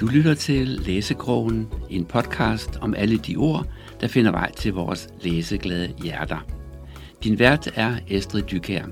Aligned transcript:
Du 0.00 0.06
lytter 0.06 0.34
til 0.34 0.68
Læsekrogen, 0.68 1.68
en 1.90 2.04
podcast 2.04 2.70
om 2.80 2.94
alle 2.94 3.18
de 3.18 3.36
ord, 3.36 3.66
der 4.00 4.08
finder 4.08 4.30
vej 4.30 4.52
til 4.52 4.72
vores 4.72 5.08
læseglade 5.22 5.92
hjerter. 6.02 6.46
Din 7.24 7.38
vært 7.38 7.70
er 7.74 7.96
Estrid 8.08 8.42
Dykær. 8.42 8.84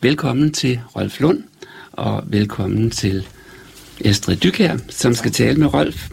Velkommen 0.00 0.52
til 0.52 0.80
Rolf 0.96 1.20
Lund, 1.20 1.42
og 1.92 2.24
velkommen 2.26 2.90
til 2.90 3.26
Estrid 4.00 4.36
Dykær, 4.36 4.76
som 4.88 5.14
skal 5.14 5.32
tale 5.32 5.58
med 5.58 5.74
Rolf. 5.74 6.10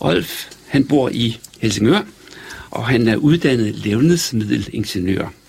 Rolf, 0.00 0.50
han 0.68 0.88
bor 0.88 1.08
i 1.08 1.38
Helsingør, 1.60 2.00
og 2.70 2.86
han 2.86 3.08
er 3.08 3.16
uddannet 3.16 3.74
levnedsmiddelingeniør. 3.74 5.43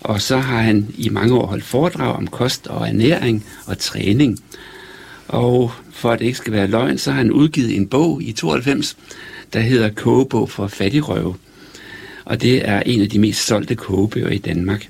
Og 0.00 0.22
så 0.22 0.38
har 0.38 0.60
han 0.60 0.94
i 0.98 1.08
mange 1.08 1.34
år 1.34 1.46
holdt 1.46 1.64
foredrag 1.64 2.16
om 2.16 2.26
kost 2.26 2.66
og 2.66 2.88
ernæring 2.88 3.46
og 3.66 3.78
træning. 3.78 4.38
Og 5.28 5.72
for 5.92 6.10
at 6.10 6.18
det 6.18 6.24
ikke 6.24 6.38
skal 6.38 6.52
være 6.52 6.66
løgn, 6.66 6.98
så 6.98 7.10
har 7.10 7.18
han 7.18 7.32
udgivet 7.32 7.76
en 7.76 7.86
bog 7.86 8.22
i 8.22 8.32
92, 8.32 8.96
der 9.52 9.60
hedder 9.60 9.90
Kogebog 9.90 10.50
for 10.50 10.66
fattigrøve. 10.66 11.34
Og 12.24 12.40
det 12.40 12.68
er 12.68 12.80
en 12.80 13.00
af 13.00 13.08
de 13.08 13.18
mest 13.18 13.46
solgte 13.46 13.74
kogebøger 13.74 14.28
i 14.28 14.38
Danmark. 14.38 14.88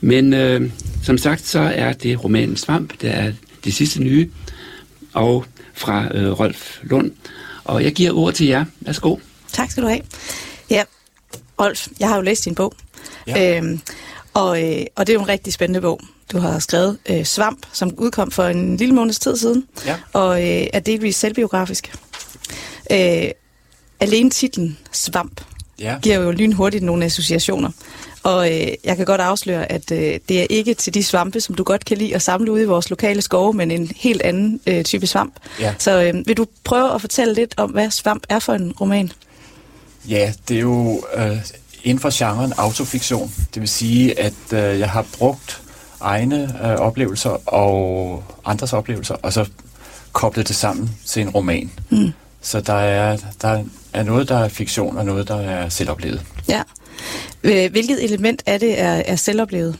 Men 0.00 0.34
øh, 0.34 0.70
som 1.02 1.18
sagt, 1.18 1.46
så 1.46 1.58
er 1.58 1.92
det 1.92 2.24
romanen 2.24 2.56
Svamp, 2.56 2.92
der 3.02 3.10
er 3.10 3.32
det 3.64 3.74
sidste 3.74 4.02
nye, 4.02 4.30
og 5.12 5.44
fra 5.74 6.16
øh, 6.16 6.30
Rolf 6.30 6.78
Lund. 6.82 7.10
Og 7.64 7.84
jeg 7.84 7.92
giver 7.92 8.12
ord 8.12 8.34
til 8.34 8.46
jer. 8.46 8.64
Værsgo. 8.80 9.16
Tak 9.52 9.70
skal 9.70 9.82
du 9.82 9.88
have. 9.88 10.00
Ja, 10.70 10.84
Rolf, 11.60 11.88
jeg 12.00 12.08
har 12.08 12.16
jo 12.16 12.22
læst 12.22 12.44
din 12.44 12.54
bog. 12.54 12.74
Ja. 13.26 13.56
Øhm, 13.56 13.80
og, 14.38 14.62
øh, 14.62 14.86
og 14.96 15.06
det 15.06 15.12
er 15.12 15.14
jo 15.14 15.20
en 15.20 15.28
rigtig 15.28 15.52
spændende 15.52 15.80
bog. 15.80 16.00
Du 16.32 16.38
har 16.38 16.58
skrevet 16.58 16.98
øh, 17.08 17.24
Svamp, 17.24 17.66
som 17.72 17.94
udkom 17.96 18.30
for 18.30 18.44
en 18.44 18.76
lille 18.76 18.94
måneds 18.94 19.18
tid 19.18 19.36
siden, 19.36 19.64
ja. 19.86 19.96
og 20.12 20.42
øh, 20.42 20.66
er 20.72 20.80
delvis 20.80 21.16
selvbiografisk. 21.16 21.94
Øh, 22.92 23.30
alene 24.00 24.30
titlen 24.30 24.78
Svamp 24.92 25.40
ja. 25.80 25.98
giver 26.02 26.16
jo 26.16 26.30
lynhurtigt 26.30 26.84
nogle 26.84 27.04
associationer. 27.04 27.70
Og 28.22 28.52
øh, 28.52 28.68
jeg 28.84 28.96
kan 28.96 29.06
godt 29.06 29.20
afsløre, 29.20 29.72
at 29.72 29.92
øh, 29.92 30.18
det 30.28 30.42
er 30.42 30.46
ikke 30.50 30.74
til 30.74 30.94
de 30.94 31.04
svampe, 31.04 31.40
som 31.40 31.54
du 31.54 31.64
godt 31.64 31.84
kan 31.84 31.98
lide 31.98 32.14
at 32.14 32.22
samle 32.22 32.52
ude 32.52 32.62
i 32.62 32.66
vores 32.66 32.90
lokale 32.90 33.22
skove, 33.22 33.52
men 33.52 33.70
en 33.70 33.92
helt 33.96 34.22
anden 34.22 34.60
øh, 34.66 34.84
type 34.84 35.06
svamp. 35.06 35.34
Ja. 35.60 35.74
Så 35.78 36.02
øh, 36.02 36.26
vil 36.26 36.36
du 36.36 36.46
prøve 36.64 36.94
at 36.94 37.00
fortælle 37.00 37.34
lidt 37.34 37.54
om, 37.56 37.70
hvad 37.70 37.90
Svamp 37.90 38.26
er 38.28 38.38
for 38.38 38.52
en 38.52 38.72
roman? 38.72 39.12
Ja, 40.08 40.32
det 40.48 40.56
er 40.56 40.60
jo 40.60 41.02
øh, 41.16 41.36
inden 41.88 42.00
for 42.00 42.18
genren 42.18 42.52
autofiktion. 42.56 43.32
Det 43.54 43.60
vil 43.60 43.68
sige, 43.68 44.20
at 44.20 44.52
øh, 44.52 44.78
jeg 44.78 44.90
har 44.90 45.06
brugt 45.18 45.62
egne 46.00 46.42
øh, 46.64 46.74
oplevelser 46.74 47.48
og 47.54 48.24
andres 48.44 48.72
oplevelser, 48.72 49.14
og 49.22 49.32
så 49.32 49.48
koblet 50.12 50.48
det 50.48 50.56
sammen 50.56 50.90
til 51.06 51.22
en 51.22 51.30
roman. 51.30 51.70
Mm. 51.90 52.12
Så 52.42 52.60
der 52.60 52.74
er, 52.74 53.16
der 53.42 53.64
er 53.92 54.02
noget, 54.02 54.28
der 54.28 54.38
er 54.38 54.48
fiktion, 54.48 54.96
og 54.96 55.04
noget, 55.04 55.28
der 55.28 55.36
er 55.36 55.68
selvoplevet. 55.68 56.22
Ja. 56.48 56.62
Hvilket 57.40 58.04
element 58.04 58.42
af 58.46 58.60
det 58.60 58.80
er, 58.80 59.02
er 59.06 59.16
selvoplevet? 59.16 59.78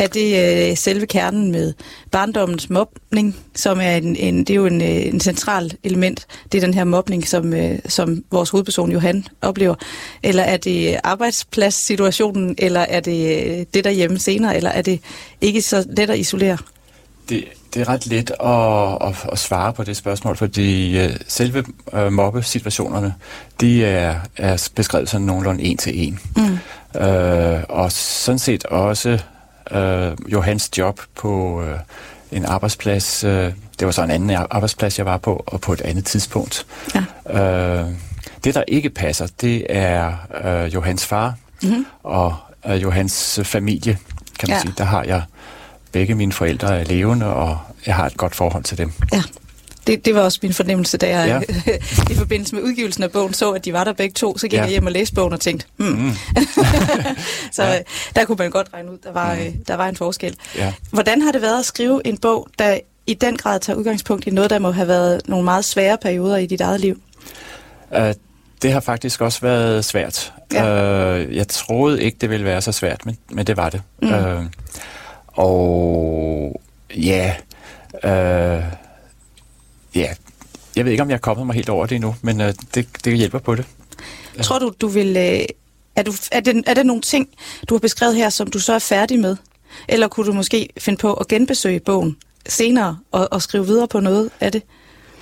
Er 0.00 0.06
det 0.06 0.70
øh, 0.70 0.76
selve 0.76 1.06
kernen 1.06 1.52
med 1.52 1.72
barndommens 2.10 2.70
mobning, 2.70 3.36
som 3.54 3.80
er 3.80 3.96
en, 3.96 4.16
en, 4.16 4.38
det 4.38 4.50
er 4.50 4.54
jo 4.54 4.66
en, 4.66 4.82
øh, 4.82 5.06
en 5.06 5.20
central 5.20 5.72
element. 5.84 6.26
Det 6.52 6.58
er 6.58 6.66
den 6.66 6.74
her 6.74 6.84
mobning, 6.84 7.28
som, 7.28 7.54
øh, 7.54 7.78
som 7.88 8.24
vores 8.30 8.50
hovedperson 8.50 8.92
Johan 8.92 9.24
oplever. 9.40 9.74
Eller 10.22 10.42
er 10.42 10.56
det 10.56 11.00
arbejdspladssituationen, 11.04 12.54
eller 12.58 12.80
er 12.80 13.00
det 13.00 13.46
øh, 13.46 13.66
det 13.74 13.84
derhjemme 13.84 14.18
senere, 14.18 14.56
eller 14.56 14.70
er 14.70 14.82
det 14.82 15.00
ikke 15.40 15.62
så 15.62 15.86
let 15.96 16.10
at 16.10 16.18
isolere? 16.18 16.58
Det, 17.28 17.44
det 17.74 17.80
er 17.80 17.88
ret 17.88 18.06
let 18.06 18.30
at, 18.30 19.08
at, 19.08 19.32
at 19.32 19.38
svare 19.38 19.72
på 19.72 19.84
det 19.84 19.96
spørgsmål, 19.96 20.36
fordi 20.36 21.04
uh, 21.04 21.10
selve 21.28 21.64
uh, 21.92 22.12
mobbesituationerne, 22.12 23.14
de 23.60 23.84
er, 23.84 24.20
er 24.36 24.68
beskrevet 24.74 25.08
sådan 25.08 25.26
nogenlunde 25.26 25.62
en 25.62 25.76
til 25.76 26.08
en. 26.08 26.18
Mm. 26.36 26.58
Uh, 26.94 27.60
og 27.68 27.92
sådan 27.92 28.38
set 28.38 28.64
også 28.64 29.18
uh, 29.74 30.32
Johans 30.32 30.78
job 30.78 31.00
på 31.14 31.62
uh, 31.62 31.68
en 32.32 32.44
arbejdsplads. 32.44 33.24
Uh, 33.24 33.30
det 33.30 33.54
var 33.80 33.90
så 33.90 34.02
en 34.02 34.10
anden 34.10 34.30
arbejdsplads, 34.50 34.98
jeg 34.98 35.06
var 35.06 35.16
på, 35.16 35.44
og 35.46 35.60
på 35.60 35.72
et 35.72 35.80
andet 35.80 36.04
tidspunkt. 36.04 36.66
Ja. 36.94 37.84
Uh, 37.84 37.88
det, 38.44 38.54
der 38.54 38.64
ikke 38.68 38.90
passer, 38.90 39.26
det 39.40 39.66
er 39.68 40.12
uh, 40.44 40.74
Johans 40.74 41.06
far 41.06 41.34
mm-hmm. 41.62 41.86
og 42.02 42.36
uh, 42.68 42.82
Johans 42.82 43.40
familie, 43.42 43.98
kan 44.38 44.48
man 44.48 44.56
ja. 44.56 44.60
sige. 44.60 44.74
Der 44.78 44.84
har 44.84 45.02
jeg 45.02 45.22
begge 45.92 46.14
mine 46.14 46.32
forældre 46.32 46.80
er 46.80 46.84
levende, 46.84 47.26
og 47.26 47.58
jeg 47.86 47.94
har 47.94 48.06
et 48.06 48.16
godt 48.16 48.34
forhold 48.34 48.64
til 48.64 48.78
dem. 48.78 48.92
Ja. 49.12 49.22
Det, 49.90 50.04
det 50.04 50.14
var 50.14 50.20
også 50.20 50.38
min 50.42 50.52
fornemmelse, 50.52 50.98
da 50.98 51.18
jeg 51.18 51.44
ja. 51.66 51.72
i 52.12 52.14
forbindelse 52.14 52.54
med 52.54 52.62
udgivelsen 52.62 53.02
af 53.02 53.10
bogen 53.10 53.34
så, 53.34 53.50
at 53.50 53.64
de 53.64 53.72
var 53.72 53.84
der 53.84 53.92
begge 53.92 54.12
to. 54.12 54.38
Så 54.38 54.48
gik 54.48 54.58
ja. 54.58 54.62
jeg 54.62 54.70
hjem 54.70 54.86
og 54.86 54.92
læste 54.92 55.14
bogen 55.14 55.32
og 55.32 55.40
tænkte, 55.40 55.66
hmm. 55.76 55.88
Mm. 55.88 56.12
så 57.52 57.62
ja. 57.62 57.78
der 58.16 58.24
kunne 58.24 58.36
man 58.36 58.50
godt 58.50 58.68
regne 58.74 58.92
ud, 58.92 58.98
der 59.04 59.12
var, 59.12 59.34
mm. 59.34 59.64
der 59.64 59.74
var 59.74 59.88
en 59.88 59.96
forskel. 59.96 60.36
Ja. 60.56 60.72
Hvordan 60.90 61.22
har 61.22 61.32
det 61.32 61.42
været 61.42 61.58
at 61.58 61.64
skrive 61.64 62.06
en 62.06 62.18
bog, 62.18 62.48
der 62.58 62.78
i 63.06 63.14
den 63.14 63.36
grad 63.36 63.60
tager 63.60 63.76
udgangspunkt 63.76 64.26
i 64.26 64.30
noget, 64.30 64.50
der 64.50 64.58
må 64.58 64.70
have 64.70 64.88
været 64.88 65.20
nogle 65.28 65.44
meget 65.44 65.64
svære 65.64 65.98
perioder 66.02 66.36
i 66.36 66.46
dit 66.46 66.60
eget 66.60 66.80
liv? 66.80 67.00
Uh, 67.90 67.98
det 68.62 68.72
har 68.72 68.80
faktisk 68.80 69.20
også 69.20 69.40
været 69.40 69.84
svært. 69.84 70.32
Ja. 70.52 71.14
Uh, 71.14 71.36
jeg 71.36 71.48
troede 71.48 72.02
ikke, 72.02 72.18
det 72.20 72.30
ville 72.30 72.46
være 72.46 72.60
så 72.60 72.72
svært, 72.72 73.06
men, 73.06 73.18
men 73.30 73.46
det 73.46 73.56
var 73.56 73.70
det. 73.70 73.82
Mm. 74.02 74.08
Uh, 74.08 74.44
og 75.26 76.60
ja, 76.96 77.34
øh, 78.04 78.62
ja, 79.94 80.14
jeg 80.76 80.84
ved 80.84 80.92
ikke, 80.92 81.02
om 81.02 81.10
jeg 81.10 81.16
er 81.16 81.20
kommet 81.20 81.46
mig 81.46 81.54
helt 81.54 81.68
over 81.68 81.86
det 81.86 81.94
endnu, 81.94 82.14
men 82.22 82.40
øh, 82.40 82.54
det, 82.74 82.86
det 83.04 83.16
hjælper 83.16 83.38
på 83.38 83.54
det. 83.54 83.66
Ja. 84.36 84.42
Tror 84.42 84.58
du, 84.58 84.72
du 84.80 84.88
vil... 84.88 85.16
Øh, 85.16 85.40
er, 85.96 86.02
du, 86.02 86.12
er, 86.32 86.40
det, 86.40 86.64
er 86.66 86.74
det 86.74 86.86
nogle 86.86 87.02
ting, 87.02 87.28
du 87.68 87.74
har 87.74 87.78
beskrevet 87.78 88.16
her, 88.16 88.30
som 88.30 88.46
du 88.46 88.58
så 88.58 88.72
er 88.72 88.78
færdig 88.78 89.20
med? 89.20 89.36
Eller 89.88 90.08
kunne 90.08 90.26
du 90.26 90.32
måske 90.32 90.68
finde 90.78 90.98
på 90.98 91.14
at 91.14 91.28
genbesøge 91.28 91.80
bogen 91.80 92.16
senere 92.48 92.98
og, 93.12 93.28
og 93.30 93.42
skrive 93.42 93.66
videre 93.66 93.88
på 93.88 94.00
noget 94.00 94.30
af 94.40 94.52
det? 94.52 94.62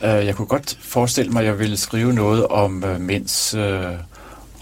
Uh, 0.00 0.06
jeg 0.06 0.34
kunne 0.34 0.46
godt 0.46 0.78
forestille 0.80 1.32
mig, 1.32 1.40
at 1.40 1.46
jeg 1.46 1.58
ville 1.58 1.76
skrive 1.76 2.12
noget 2.12 2.46
om 2.46 2.84
uh, 2.84 3.00
mænds 3.00 3.54
uh, 3.54 3.62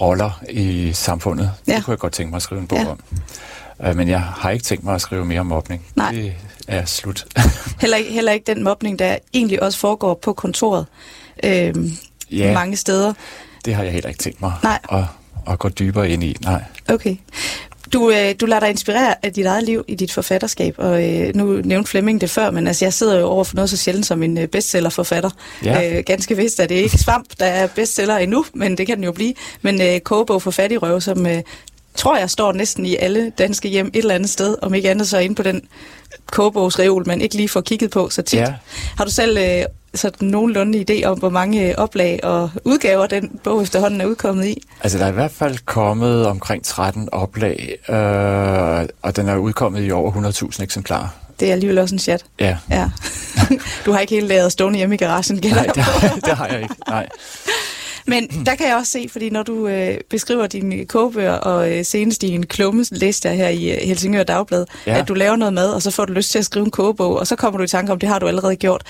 roller 0.01 0.43
i 0.51 0.93
samfundet. 0.93 1.51
Ja. 1.67 1.77
Det 1.77 1.85
kunne 1.85 1.93
jeg 1.93 1.99
godt 1.99 2.13
tænke 2.13 2.31
mig 2.31 2.37
at 2.37 2.43
skrive 2.43 2.61
en 2.61 2.67
bog 2.67 2.79
ja. 2.79 2.89
om. 2.89 3.01
Uh, 3.89 3.97
men 3.97 4.09
jeg 4.09 4.21
har 4.21 4.51
ikke 4.51 4.65
tænkt 4.65 4.85
mig 4.85 4.95
at 4.95 5.01
skrive 5.01 5.25
mere 5.25 5.41
om 5.41 5.47
mobning. 5.47 5.87
Nej. 5.95 6.13
Det 6.13 6.35
er 6.67 6.85
slut. 6.85 7.27
heller, 7.81 7.97
ikke, 7.97 8.13
heller 8.13 8.33
ikke 8.33 8.55
den 8.55 8.65
mobning, 8.65 8.99
der 8.99 9.19
egentlig 9.35 9.63
også 9.63 9.79
foregår 9.79 10.15
på 10.15 10.33
kontoret 10.33 10.87
øh, 11.45 11.75
ja, 12.31 12.53
mange 12.53 12.77
steder. 12.77 13.13
det 13.65 13.75
har 13.75 13.83
jeg 13.83 13.93
heller 13.93 14.09
ikke 14.09 14.23
tænkt 14.23 14.41
mig 14.41 14.53
Nej. 14.63 14.79
At, 14.93 15.05
at 15.53 15.59
gå 15.59 15.69
dybere 15.69 16.11
ind 16.11 16.25
i. 16.25 16.37
Nej. 16.45 16.65
Okay. 16.89 17.17
Du, 17.93 18.11
øh, 18.11 18.35
du 18.41 18.47
lader 18.47 18.61
dig 18.61 18.71
inspirere 18.71 19.15
af 19.27 19.33
dit 19.33 19.47
eget 19.47 19.65
liv 19.65 19.85
i 19.89 19.95
dit 19.95 20.13
forfatterskab, 20.13 20.75
og 20.79 21.11
øh, 21.11 21.35
nu 21.35 21.61
nævnte 21.65 21.91
Flemming 21.91 22.21
det 22.21 22.31
før, 22.31 22.51
men 22.51 22.67
altså, 22.67 22.85
jeg 22.85 22.93
sidder 22.93 23.19
jo 23.19 23.27
over 23.27 23.45
for 23.45 23.55
noget 23.55 23.71
så 23.71 23.77
sjældent 23.77 24.07
som 24.07 24.23
en 24.23 24.39
øh, 24.39 24.49
bestsellerforfatter. 24.49 25.31
Ja. 25.65 25.99
Øh, 25.99 26.05
ganske 26.07 26.37
vist 26.37 26.61
er 26.61 26.67
det 26.67 26.75
ikke 26.75 26.99
Svamp, 26.99 27.27
der 27.39 27.47
er 27.47 27.67
bestseller 27.67 28.17
endnu, 28.17 28.45
men 28.55 28.79
det 28.79 28.87
kan 28.87 28.97
den 28.97 29.05
jo 29.05 29.13
blive. 29.13 29.35
Men 29.63 29.83
øh, 29.83 30.01
Kogebog 30.01 30.43
for 30.43 30.51
fattigrøv, 30.51 31.01
som 31.01 31.27
øh, 31.27 31.43
tror 31.97 32.17
jeg 32.17 32.31
står 32.31 32.53
næsten 32.53 32.87
i 32.87 32.97
alle 32.97 33.33
danske 33.39 33.69
hjem 33.69 33.87
et 33.87 33.97
eller 33.97 34.15
andet 34.15 34.31
sted, 34.31 34.57
om 34.63 34.75
ikke 34.75 34.91
andet 34.91 35.09
så 35.09 35.19
inde 35.19 35.35
på 35.35 35.43
den 35.43 35.63
kogebogsreol, 36.27 37.05
man 37.07 37.21
ikke 37.21 37.35
lige 37.37 37.49
får 37.49 37.61
kigget 37.61 37.91
på 37.91 38.11
så 38.11 38.23
tit. 38.23 38.39
Ja. 38.39 38.55
Har 38.97 39.05
du 39.05 39.11
selv 39.11 39.39
øh, 39.39 39.65
sådan 39.95 40.29
nogenlunde 40.29 40.85
idé 40.91 41.05
om, 41.05 41.19
hvor 41.19 41.31
mange 41.31 41.69
øh, 41.69 41.75
oplag 41.77 42.21
og 42.23 42.51
udgaver 42.65 43.07
den 43.07 43.41
bog 43.45 43.63
efterhånden 43.63 44.01
er 44.01 44.07
udkommet 44.07 44.47
i? 44.47 44.63
Altså, 44.83 44.99
der 44.99 45.05
er 45.05 45.09
i 45.09 45.13
hvert 45.13 45.31
fald 45.31 45.59
kommet 45.65 46.27
omkring 46.27 46.65
13 46.65 47.09
oplag, 47.13 47.77
øh, 47.89 48.89
og 49.03 49.17
den 49.17 49.29
er 49.29 49.37
udkommet 49.37 49.87
i 49.87 49.91
over 49.91 50.13
100.000 50.53 50.63
eksemplarer. 50.63 51.09
Det 51.41 51.49
er 51.49 51.53
alligevel 51.53 51.79
også 51.79 51.95
en 51.95 51.99
chat. 51.99 52.25
Ja. 52.41 52.57
ja. 52.71 52.91
du 53.87 53.93
har 53.93 54.01
ikke 54.01 54.15
helt 54.15 54.29
lavet 54.29 54.53
stående 54.53 54.77
hjemme 54.77 54.95
i 54.95 54.99
garagen, 54.99 55.41
gælder 55.41 55.63
Nej, 55.63 55.73
det 55.75 55.83
har, 55.83 56.15
det 56.25 56.37
har 56.37 56.47
jeg 56.47 56.63
ikke. 56.63 56.75
Nej. 56.89 57.09
Men 58.07 58.29
der 58.47 58.55
kan 58.55 58.69
jeg 58.69 58.77
også 58.77 58.93
se, 58.93 59.09
fordi 59.13 59.31
når 59.31 59.43
du 59.43 59.69
øh, 59.69 59.99
beskriver 60.11 60.47
dine 60.47 60.85
kogebøger, 60.85 61.33
og 61.33 61.73
øh, 61.73 61.85
senest 61.85 62.23
i 62.23 62.29
en 62.29 62.47
klumme 62.47 62.85
læste 62.91 63.29
jeg 63.29 63.37
her 63.37 63.49
i 63.49 63.71
øh, 63.71 63.79
Helsingør 63.83 64.23
Dagblad, 64.23 64.67
ja. 64.87 64.99
at 64.99 65.09
du 65.09 65.15
laver 65.15 65.37
noget 65.37 65.55
mad, 65.55 65.71
og 65.71 65.83
så 65.83 65.91
får 65.91 66.05
du 66.05 66.13
lyst 66.13 66.31
til 66.31 66.39
at 66.39 66.45
skrive 66.45 66.65
en 66.65 66.71
kogebog, 66.71 67.19
og 67.19 67.27
så 67.27 67.37
kommer 67.37 67.59
du 67.59 67.65
i 67.65 67.67
tanke 67.67 67.93
om, 67.93 67.99
det 67.99 68.09
har 68.09 68.19
du 68.19 68.27
allerede 68.27 68.57
gjort. 68.57 68.83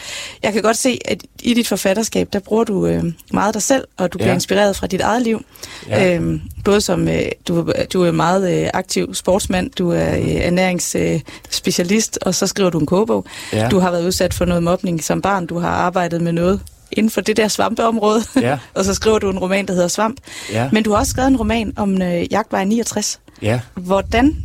Jeg 0.43 0.53
kan 0.53 0.63
godt 0.63 0.77
se, 0.77 0.99
at 1.05 1.23
i 1.43 1.55
dit 1.55 1.69
forfatterskab, 1.69 2.29
der 2.33 2.39
bruger 2.39 2.65
du 2.65 2.87
øh, 2.87 3.05
meget 3.33 3.55
dig 3.55 3.63
selv, 3.63 3.85
og 3.97 4.13
du 4.13 4.19
bliver 4.19 4.29
ja. 4.29 4.35
inspireret 4.35 4.77
fra 4.77 4.87
dit 4.87 5.01
eget 5.01 5.23
liv. 5.23 5.45
Ja. 5.89 6.15
Øhm, 6.15 6.41
både 6.65 6.81
som, 6.81 7.09
øh, 7.09 7.23
du, 7.49 7.73
du 7.93 8.03
er 8.03 8.13
meget 8.13 8.63
øh, 8.63 8.71
aktiv 8.75 9.15
sportsmand, 9.15 9.71
du 9.71 9.91
er 9.91 10.17
øh, 10.17 10.35
ernæringsspecialist, 10.35 12.19
øh, 12.23 12.27
og 12.27 12.35
så 12.35 12.47
skriver 12.47 12.71
du 12.71 12.79
en 12.79 12.87
kogebog. 12.87 13.25
Ja. 13.53 13.69
Du 13.69 13.79
har 13.79 13.91
været 13.91 14.07
udsat 14.07 14.35
for 14.35 14.45
noget 14.45 14.63
mobning 14.63 15.05
som 15.05 15.23
barn, 15.23 15.47
du 15.47 15.59
har 15.59 15.71
arbejdet 15.71 16.21
med 16.21 16.33
noget 16.33 16.61
inden 16.93 17.11
for 17.11 17.21
det 17.21 17.37
der 17.37 17.49
svampeområde, 17.49 18.23
ja. 18.41 18.59
og 18.75 18.85
så 18.85 18.95
skriver 18.95 19.19
du 19.19 19.31
en 19.31 19.39
roman, 19.39 19.67
der 19.67 19.75
hedder 19.75 19.89
Svamp. 19.89 20.21
Ja. 20.53 20.69
Men 20.73 20.83
du 20.83 20.91
har 20.91 20.99
også 20.99 21.11
skrevet 21.11 21.29
en 21.29 21.37
roman 21.37 21.73
om 21.77 22.03
øh, 22.03 22.33
Jagtvej 22.33 22.65
69. 22.65 23.21
Ja. 23.43 23.61
Hvordan 23.75 24.37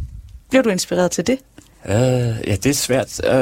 blev 0.50 0.64
du 0.64 0.70
inspireret 0.70 1.12
til 1.12 1.28
det? 1.28 1.38
Uh, 1.86 1.92
ja, 1.92 2.56
det 2.56 2.66
er 2.66 2.74
svært. 2.74 3.22
Uh, 3.28 3.34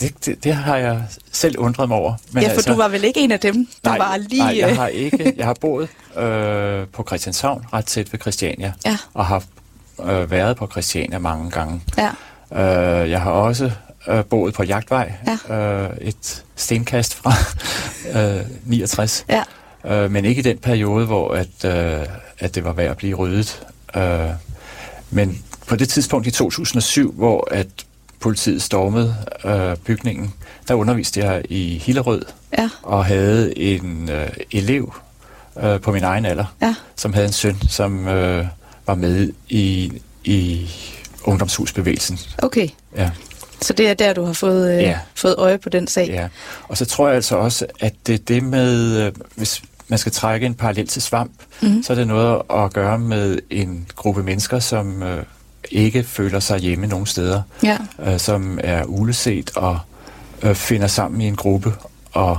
det, 0.00 0.24
det, 0.24 0.44
det 0.44 0.54
har 0.54 0.76
jeg 0.76 1.02
selv 1.32 1.58
undret 1.58 1.88
mig 1.88 1.98
over. 1.98 2.14
Men 2.32 2.42
ja, 2.42 2.48
for 2.48 2.52
altså, 2.52 2.72
du 2.72 2.76
var 2.76 2.88
vel 2.88 3.04
ikke 3.04 3.20
en 3.20 3.32
af 3.32 3.40
dem, 3.40 3.68
der 3.84 3.90
nej, 3.90 3.98
var 3.98 4.16
lige... 4.16 4.42
Nej, 4.42 4.58
jeg 4.58 4.76
har 4.76 4.86
ikke. 4.86 5.32
Jeg 5.36 5.46
har 5.46 5.54
boet 5.60 5.88
uh, 6.16 6.88
på 6.92 7.04
Christianshavn, 7.06 7.64
ret 7.72 7.84
tæt 7.84 8.12
ved 8.12 8.20
Christiania, 8.20 8.72
ja. 8.86 8.96
og 9.14 9.26
har 9.26 9.44
uh, 9.98 10.30
været 10.30 10.56
på 10.56 10.66
Christiania 10.66 11.18
mange 11.18 11.50
gange. 11.50 11.82
Ja. 11.98 12.10
Uh, 12.50 13.10
jeg 13.10 13.20
har 13.20 13.30
også 13.30 13.70
uh, 14.12 14.24
boet 14.24 14.54
på 14.54 14.62
Jagtvej, 14.62 15.12
ja. 15.48 15.86
uh, 15.86 15.96
et 16.00 16.44
stenkast 16.56 17.14
fra 17.14 17.32
uh, 18.40 18.46
69. 18.64 19.26
Ja. 19.28 19.42
Uh, 20.04 20.10
men 20.10 20.24
ikke 20.24 20.38
i 20.38 20.42
den 20.42 20.58
periode, 20.58 21.06
hvor 21.06 21.34
at, 21.34 21.64
uh, 21.64 22.12
at 22.38 22.54
det 22.54 22.64
var 22.64 22.72
værd 22.72 22.90
at 22.90 22.96
blive 22.96 23.14
ryddet. 23.14 23.62
Uh, 23.96 24.02
men 25.10 25.44
på 25.66 25.76
det 25.76 25.88
tidspunkt 25.88 26.26
i 26.26 26.30
2007, 26.30 27.12
hvor 27.12 27.48
at 27.50 27.66
politiet 28.20 28.62
stormede 28.62 29.16
øh, 29.44 29.76
bygningen, 29.76 30.34
der 30.68 30.74
underviste 30.74 31.20
jeg 31.20 31.42
i 31.48 31.78
Hillerød 31.78 32.22
ja. 32.58 32.70
og 32.82 33.04
havde 33.04 33.58
en 33.58 34.10
øh, 34.10 34.28
elev 34.52 34.94
øh, 35.62 35.80
på 35.80 35.92
min 35.92 36.02
egen 36.02 36.24
alder, 36.26 36.44
ja. 36.62 36.74
som 36.96 37.12
havde 37.12 37.26
en 37.26 37.32
søn, 37.32 37.56
som 37.68 38.08
øh, 38.08 38.46
var 38.86 38.94
med 38.94 39.32
i, 39.48 39.92
i 40.24 40.70
ungdomshusbevægelsen. 41.24 42.18
Okay. 42.38 42.68
Ja. 42.96 43.10
Så 43.60 43.72
det 43.72 43.88
er 43.88 43.94
der, 43.94 44.12
du 44.12 44.24
har 44.24 44.32
fået, 44.32 44.76
øh, 44.76 44.82
ja. 44.82 44.98
fået 45.14 45.34
øje 45.38 45.58
på 45.58 45.68
den 45.68 45.86
sag? 45.86 46.08
Ja, 46.08 46.28
og 46.68 46.76
så 46.76 46.84
tror 46.84 47.06
jeg 47.06 47.16
altså 47.16 47.36
også, 47.36 47.66
at 47.80 47.94
det 48.06 48.28
det 48.28 48.42
med, 48.42 48.96
øh, 49.06 49.12
hvis 49.34 49.62
man 49.88 49.98
skal 49.98 50.12
trække 50.12 50.46
en 50.46 50.54
parallel 50.54 50.86
til 50.86 51.02
svamp, 51.02 51.32
mm-hmm. 51.62 51.82
så 51.82 51.92
er 51.92 51.94
det 51.94 52.06
noget 52.06 52.42
at 52.54 52.72
gøre 52.72 52.98
med 52.98 53.38
en 53.50 53.86
gruppe 53.96 54.22
mennesker, 54.22 54.58
som 54.58 55.02
øh, 55.02 55.22
ikke 55.70 56.02
føler 56.02 56.40
sig 56.40 56.58
hjemme 56.58 56.86
nogen 56.86 57.06
steder, 57.06 57.42
ja. 57.62 57.78
øh, 58.06 58.18
som 58.18 58.58
er 58.62 58.84
uleset 58.84 59.50
og 59.56 59.78
øh, 60.42 60.54
finder 60.54 60.86
sammen 60.86 61.20
i 61.20 61.26
en 61.26 61.36
gruppe 61.36 61.72
og 62.12 62.38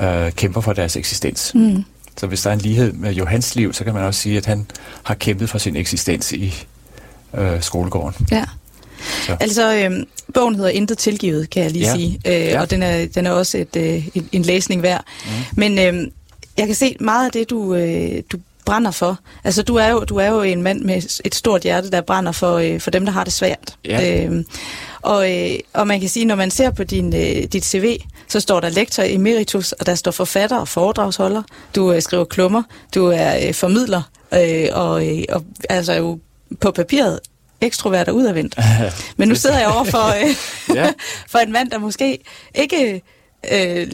øh, 0.00 0.32
kæmper 0.32 0.60
for 0.60 0.72
deres 0.72 0.96
eksistens. 0.96 1.52
Mm. 1.54 1.84
Så 2.16 2.26
hvis 2.26 2.42
der 2.42 2.50
er 2.50 2.54
en 2.54 2.60
lighed 2.60 2.92
med 2.92 3.12
Johans 3.12 3.56
liv, 3.56 3.72
så 3.72 3.84
kan 3.84 3.94
man 3.94 4.02
også 4.02 4.20
sige, 4.20 4.36
at 4.36 4.46
han 4.46 4.66
har 5.02 5.14
kæmpet 5.14 5.50
for 5.50 5.58
sin 5.58 5.76
eksistens 5.76 6.32
i 6.32 6.66
øh, 7.34 7.62
skolegården. 7.62 8.26
Ja. 8.30 8.44
Så. 9.26 9.36
Altså, 9.40 9.74
øh, 9.74 10.06
bogen 10.34 10.54
hedder 10.54 10.70
Intet 10.70 10.98
tilgivet, 10.98 11.50
kan 11.50 11.62
jeg 11.62 11.70
lige 11.70 11.86
ja. 11.86 11.94
sige, 11.94 12.20
øh, 12.26 12.32
ja. 12.32 12.60
og 12.60 12.70
den 12.70 12.82
er, 12.82 13.06
den 13.06 13.26
er 13.26 13.30
også 13.30 13.58
et, 13.58 13.76
øh, 13.76 14.08
en, 14.14 14.28
en 14.32 14.42
læsning 14.42 14.82
værd. 14.82 15.04
Mm. 15.24 15.30
Men 15.56 15.78
øh, 15.78 16.10
jeg 16.58 16.66
kan 16.66 16.74
se 16.74 16.96
meget 17.00 17.26
af 17.26 17.32
det, 17.32 17.50
du, 17.50 17.74
øh, 17.74 18.22
du 18.32 18.38
brænder 18.64 18.90
for. 18.90 19.18
Altså, 19.44 19.62
du 19.62 19.76
er 19.76 19.88
jo, 19.88 20.04
du 20.04 20.16
er 20.16 20.28
jo 20.28 20.42
en 20.42 20.62
mand 20.62 20.80
med 20.80 21.20
et 21.24 21.34
stort 21.34 21.62
hjerte, 21.62 21.90
der 21.90 22.00
brænder 22.00 22.32
for, 22.32 22.56
øh, 22.56 22.80
for 22.80 22.90
dem, 22.90 23.04
der 23.04 23.12
har 23.12 23.24
det 23.24 23.32
svært. 23.32 23.76
Ja. 23.84 24.24
Øh, 24.24 24.44
og, 25.02 25.32
øh, 25.32 25.58
og 25.72 25.86
man 25.86 26.00
kan 26.00 26.08
sige, 26.08 26.24
når 26.24 26.34
man 26.34 26.50
ser 26.50 26.70
på 26.70 26.84
din, 26.84 27.14
øh, 27.14 27.44
dit 27.44 27.64
CV, 27.64 27.96
så 28.28 28.40
står 28.40 28.60
der 28.60 28.68
lektor 28.68 29.02
emeritus, 29.06 29.72
og 29.72 29.86
der 29.86 29.94
står 29.94 30.10
forfatter 30.10 30.56
og 30.56 30.68
foredragsholder. 30.68 31.42
Du 31.74 31.92
øh, 31.92 32.02
skriver 32.02 32.24
klummer, 32.24 32.62
du 32.94 33.06
er 33.06 33.46
øh, 33.46 33.54
formidler, 33.54 34.02
øh, 34.34 34.68
og, 34.72 35.08
øh, 35.08 35.24
og 35.28 35.44
altså 35.68 35.92
jo 35.92 36.18
på 36.60 36.70
papiret 36.70 37.20
ekstrovert 37.60 38.08
og 38.08 38.14
udadvendt. 38.14 38.56
Men 39.18 39.28
nu 39.28 39.34
sidder 39.34 39.58
jeg 39.58 39.68
over 39.68 39.84
for, 39.84 40.06
øh, 40.24 40.76
ja. 40.76 40.90
for 41.32 41.38
en 41.38 41.52
mand, 41.52 41.70
der 41.70 41.78
måske 41.78 42.18
ikke 42.54 43.02
øh, 43.52 43.86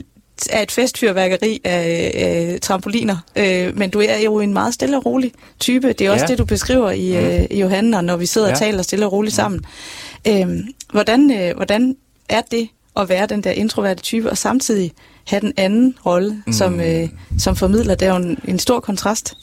er 0.51 0.63
et 0.63 0.71
festfyrværkeri 0.73 1.61
af, 1.65 2.11
af 2.15 2.59
trampoliner, 2.63 3.17
øh, 3.37 3.77
men 3.79 3.91
du 3.91 4.01
er 4.01 4.19
jo 4.19 4.41
en 4.41 4.53
meget 4.53 4.75
stille 4.75 4.97
og 4.97 5.07
rolig 5.07 5.33
type. 5.61 5.93
Det 5.93 6.07
er 6.07 6.11
også 6.11 6.23
Ja. 6.25 6.27
det, 6.29 6.39
du 6.39 6.45
beskriver 6.45 6.91
i, 6.91 7.11
Mm. 7.11 7.17
øh, 7.27 7.45
i 7.51 7.61
Johanna, 7.61 8.01
når 8.01 8.17
vi 8.17 8.27
sidder 8.27 8.47
Ja. 8.47 8.53
og 8.53 8.59
taler 8.59 8.83
stille 8.83 9.07
og 9.07 9.13
roligt 9.13 9.35
sammen. 9.35 9.65
Øh, 10.29 10.49
hvordan, 10.93 11.31
øh, 11.41 11.57
hvordan 11.57 11.97
er 12.29 12.41
det 12.51 12.69
at 12.97 13.09
være 13.09 13.27
den 13.27 13.45
der 13.45 13.51
introverte 13.51 14.03
type, 14.03 14.31
og 14.31 14.39
samtidig 14.39 14.93
have 15.27 15.41
den 15.41 15.53
anden 15.57 15.95
rolle 16.07 16.43
Mm. 16.47 16.53
som, 16.53 16.81
øh, 16.81 17.09
som 17.39 17.57
formidler? 17.57 17.95
Det 17.95 18.07
er 18.09 18.11
jo 18.11 18.17
en, 18.17 18.39
en 18.49 18.59
stor 18.59 18.81
kontrast. 18.81 19.35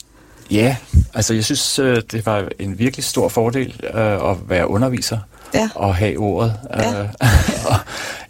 Ja, 0.50 0.76
altså 1.14 1.34
jeg 1.34 1.44
synes, 1.44 1.78
øh, 1.78 2.02
det 2.12 2.26
var 2.26 2.48
en 2.58 2.78
virkelig 2.78 3.04
stor 3.04 3.28
fordel 3.28 3.80
øh, 3.94 4.30
at 4.30 4.36
være 4.48 4.68
underviser 4.70 5.18
Ja. 5.54 5.68
og 5.74 5.94
have 5.94 6.18
ordet. 6.18 6.56
Ja. 6.74 7.02
Øh, 7.02 7.08
og, 7.70 7.76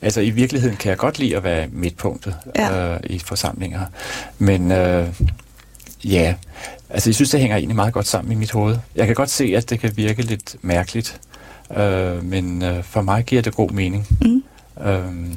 altså 0.03 0.21
i 0.21 0.31
virkeligheden 0.31 0.77
kan 0.77 0.91
jeg 0.91 0.99
godt 0.99 1.19
lide 1.19 1.37
at 1.37 1.45
være 1.45 1.67
midtpunktet 1.73 2.35
Ja. 2.57 2.93
øh, 2.95 3.01
i 3.05 3.19
forsamlinger. 3.19 3.81
Men 4.39 4.73
øh, 4.73 5.09
ja, 6.05 6.35
altså 6.91 7.11
jeg 7.11 7.15
synes, 7.15 7.31
det 7.31 7.41
hænger 7.41 7.57
egentlig 7.57 7.77
meget 7.77 7.93
godt 7.93 8.07
sammen 8.07 8.33
i 8.33 8.35
mit 8.35 8.51
hoved. 8.51 8.77
Jeg 8.97 9.07
kan 9.07 9.15
godt 9.15 9.31
se, 9.31 9.53
at 9.57 9.71
det 9.71 9.81
kan 9.81 9.97
virke 9.97 10.23
lidt 10.23 10.57
mærkeligt, 10.63 11.21
øh, 11.77 12.25
men 12.25 12.63
øh, 12.63 12.85
for 12.85 13.01
mig 13.03 13.25
giver 13.25 13.43
det 13.43 13.55
god 13.55 13.71
mening. 13.71 14.07
Mm. 14.21 14.43
Øhm, 14.87 15.37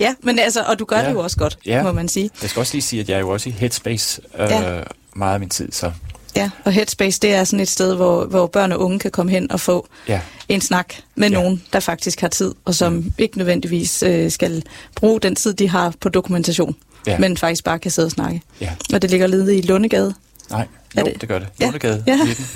Ja, 0.00 0.14
men 0.22 0.38
altså, 0.38 0.62
og 0.62 0.78
du 0.78 0.84
gør 0.84 0.96
Ja. 0.96 1.02
ja. 1.02 1.08
det 1.08 1.14
jo 1.14 1.20
også 1.20 1.36
godt, 1.36 1.58
Ja. 1.66 1.82
må 1.82 1.92
man 1.92 2.08
sige. 2.08 2.30
jeg 2.42 2.50
skal 2.50 2.60
også 2.60 2.74
lige 2.74 2.82
sige, 2.82 3.00
at 3.00 3.08
jeg 3.08 3.14
er 3.14 3.20
jo 3.20 3.28
også 3.28 3.48
i 3.48 3.52
Headspace 3.52 4.20
øh, 4.38 4.46
Ja. 4.50 4.80
meget 5.16 5.34
af 5.34 5.40
min 5.40 5.48
tid, 5.48 5.72
så 5.72 5.92
Ja, 6.36 6.50
og 6.64 6.72
Headspace, 6.72 7.20
det 7.20 7.34
er 7.34 7.44
sådan 7.44 7.60
et 7.60 7.68
sted, 7.68 7.94
hvor, 7.94 8.24
hvor 8.24 8.46
børn 8.46 8.72
og 8.72 8.80
unge 8.80 8.98
kan 8.98 9.10
komme 9.10 9.32
hen 9.32 9.52
og 9.52 9.60
få 9.60 9.88
ja. 10.08 10.20
en 10.48 10.60
snak 10.60 10.94
med 11.14 11.30
Ja. 11.30 11.36
ja. 11.36 11.42
nogen, 11.42 11.62
der 11.72 11.80
faktisk 11.80 12.20
har 12.20 12.28
tid, 12.28 12.54
og 12.64 12.74
som 12.74 12.92
mm. 12.92 13.12
ikke 13.18 13.38
nødvendigvis 13.38 14.02
øh, 14.02 14.30
skal 14.30 14.62
bruge 14.94 15.20
den 15.20 15.34
tid, 15.36 15.54
de 15.54 15.68
har 15.68 15.92
på 16.00 16.08
dokumentation, 16.08 16.76
Ja. 17.06 17.12
ja. 17.12 17.18
men 17.18 17.36
faktisk 17.36 17.64
bare 17.64 17.78
kan 17.78 17.90
sidde 17.90 18.06
og 18.06 18.10
snakke. 18.12 18.42
Ja. 18.60 18.70
Og 18.92 19.02
det 19.02 19.10
ligger 19.10 19.26
ledet 19.26 19.52
i 19.52 19.60
Lundegade, 19.60 20.14
Nej, 20.50 20.66
jo, 20.98 21.02
det- 21.04 21.12
det, 21.12 21.20
det 21.20 21.28
gør 21.28 21.38
det. 21.38 21.48
Ja. 21.60 21.64
Lundegade, 21.64 22.04
Ja. 22.06 22.16
19. 22.16 22.46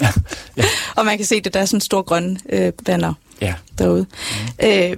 Ja. 0.56 0.64
og 0.96 1.04
man 1.04 1.16
kan 1.16 1.26
se, 1.26 1.34
at 1.46 1.54
der 1.54 1.60
er 1.60 1.64
sådan 1.64 1.76
en 1.76 1.80
stor 1.80 2.02
grønne 2.02 2.38
øh, 2.48 2.72
banner 2.84 3.14
ja. 3.40 3.54
derude. 3.78 4.06
Mm. 4.60 4.66
Øh, 4.68 4.96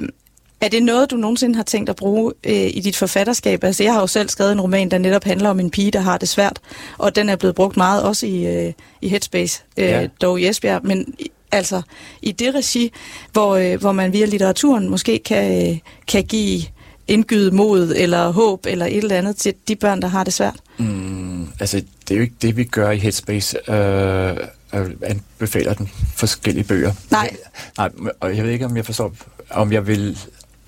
er 0.61 0.69
det 0.69 0.83
noget, 0.83 1.11
du 1.11 1.17
nogensinde 1.17 1.57
har 1.57 1.63
tænkt 1.63 1.91
at 1.91 1.97
bruge 1.97 2.33
øh, 2.47 2.53
i 2.55 2.81
dit 2.85 2.97
forfatterskab? 2.97 3.65
Altså, 3.65 3.83
jeg 3.83 3.93
har 3.93 4.01
jo 4.01 4.07
selv 4.07 4.29
skrevet 4.29 4.53
en 4.53 4.61
roman, 4.61 4.91
der 4.91 4.99
netop 4.99 5.25
handler 5.25 5.51
om 5.51 5.61
en 5.61 5.71
pige, 5.71 5.91
der 5.91 6.01
har 6.01 6.19
det 6.19 6.29
svært, 6.29 6.61
og 6.99 7.17
den 7.17 7.29
er 7.29 7.37
blevet 7.37 7.55
brugt 7.55 7.77
meget 7.77 8.03
også 8.03 8.27
i, 8.27 8.47
øh, 8.67 8.73
i 9.03 9.09
Headspace, 9.09 9.63
øh, 9.77 9.85
Ja. 9.85 10.07
dog 10.23 10.41
i 10.41 10.49
Esbjerg, 10.49 10.81
men 10.87 11.15
i- 11.19 11.31
altså 11.53 11.83
i 12.23 12.33
det 12.33 12.55
regi, 12.55 12.93
hvor, 13.33 13.57
øh, 13.57 13.81
hvor 13.81 13.93
man 13.93 14.13
via 14.13 14.27
litteraturen 14.27 14.89
måske 14.89 15.19
kan, 15.25 15.71
øh, 15.73 15.79
kan 16.09 16.25
give 16.25 16.63
indgyde 17.09 17.51
mod 17.51 17.93
eller 17.97 18.31
håb 18.31 18.67
eller 18.67 18.87
et 18.87 18.97
eller 18.97 19.17
andet 19.17 19.37
til 19.37 19.55
de 19.69 19.77
børn, 19.77 20.03
der 20.03 20.09
har 20.09 20.25
det 20.25 20.33
svært. 20.33 20.57
Mm, 20.79 21.49
altså, 21.61 21.77
det 21.77 22.11
er 22.11 22.17
jo 22.17 22.23
ikke 22.23 22.35
det, 22.43 22.57
vi 22.57 22.65
gør 22.65 22.91
i 22.91 22.99
Headspace. 22.99 23.71
Øh, 23.71 24.37
øh, 24.75 24.91
anbefaler 25.03 25.75
den 25.75 25.91
forskellige 26.17 26.65
bøger. 26.65 26.93
Nej. 27.11 27.37
Nej, 27.79 27.91
og 28.21 28.37
jeg 28.37 28.45
ved 28.45 28.51
ikke, 28.53 28.65
om 28.65 28.77
jeg 28.77 28.85
forstår, 28.87 29.13
om 29.51 29.73
jeg 29.73 29.87
vil 29.87 30.19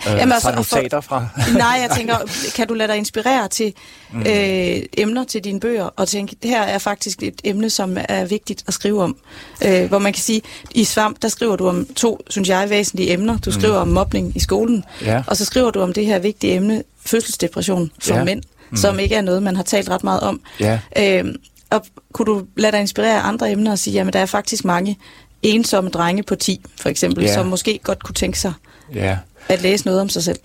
øh, 0.07 0.13
Jamen, 0.13 0.33
altså, 0.33 0.55
notater 0.55 1.01
fra... 1.01 1.27
Nej, 1.53 1.79
jeg 1.89 1.91
tænker, 1.97 2.17
kan 2.55 2.67
du 2.69 2.75
lade 2.75 2.89
dig 2.89 2.97
inspirere 2.99 3.49
til 3.49 3.73
mm. 4.13 4.21
øh, 4.21 4.83
emner 4.99 5.25
til 5.25 5.45
dine 5.45 5.61
bøger, 5.61 5.85
og 5.97 6.09
tænke, 6.09 6.37
det 6.43 6.51
her 6.51 6.63
er 6.63 6.79
faktisk 6.79 7.23
et 7.23 7.41
emne, 7.45 7.71
som 7.71 7.97
er 8.09 8.25
vigtigt 8.25 8.65
at 8.67 8.75
skrive 8.75 9.03
om. 9.03 9.17
Øh, 9.65 9.89
hvor 9.89 9.99
man 9.99 10.13
kan 10.13 10.23
sige, 10.23 10.43
i 10.71 10.85
Svamp, 10.85 11.23
der 11.23 11.29
skriver 11.29 11.57
du 11.57 11.69
om 11.69 11.87
to, 11.97 12.21
synes 12.31 12.49
jeg, 12.49 12.71
væsentlige 12.71 13.13
emner. 13.13 13.39
Du 13.39 13.53
skriver 13.53 13.77
om 13.77 13.89
mobning 13.89 14.37
i 14.37 14.41
skolen, 14.41 14.85
Ja. 15.03 15.23
og 15.27 15.37
så 15.37 15.45
skriver 15.45 15.71
du 15.71 15.81
om 15.81 15.93
det 15.93 16.07
her 16.07 16.19
vigtige 16.19 16.55
emne, 16.55 16.83
fødselsdepression 17.07 17.91
for 18.03 18.15
Ja. 18.15 18.25
mænd, 18.25 18.43
mm. 18.71 18.77
som 18.77 18.99
ikke 18.99 19.15
er 19.15 19.21
noget, 19.23 19.43
man 19.43 19.57
har 19.57 19.63
talt 19.63 19.89
ret 19.91 20.05
meget 20.05 20.21
om. 20.21 20.41
Ja. 20.61 20.79
Øh, 20.99 21.25
og 21.71 21.85
kunne 22.13 22.27
du 22.27 22.43
lade 22.57 22.73
dig 22.73 22.81
inspirere 22.81 23.21
andre 23.21 23.51
emner 23.53 23.71
og 23.73 23.79
sige, 23.79 23.95
jamen 23.95 24.13
der 24.13 24.19
er 24.19 24.27
faktisk 24.27 24.65
mange 24.65 24.99
ensomme 25.43 25.91
drenge 25.91 26.23
på 26.23 26.35
10, 26.35 26.61
for 26.81 26.89
eksempel, 26.89 27.25
Ja. 27.25 27.35
som 27.35 27.47
måske 27.47 27.81
godt 27.85 28.03
kunne 28.05 28.15
tænke 28.15 28.39
sig 28.39 28.53
Ja. 28.95 29.17
At 29.49 29.63
læse 29.63 29.87
noget 29.87 30.01
om 30.01 30.09
sig 30.09 30.23
selv. 30.23 30.39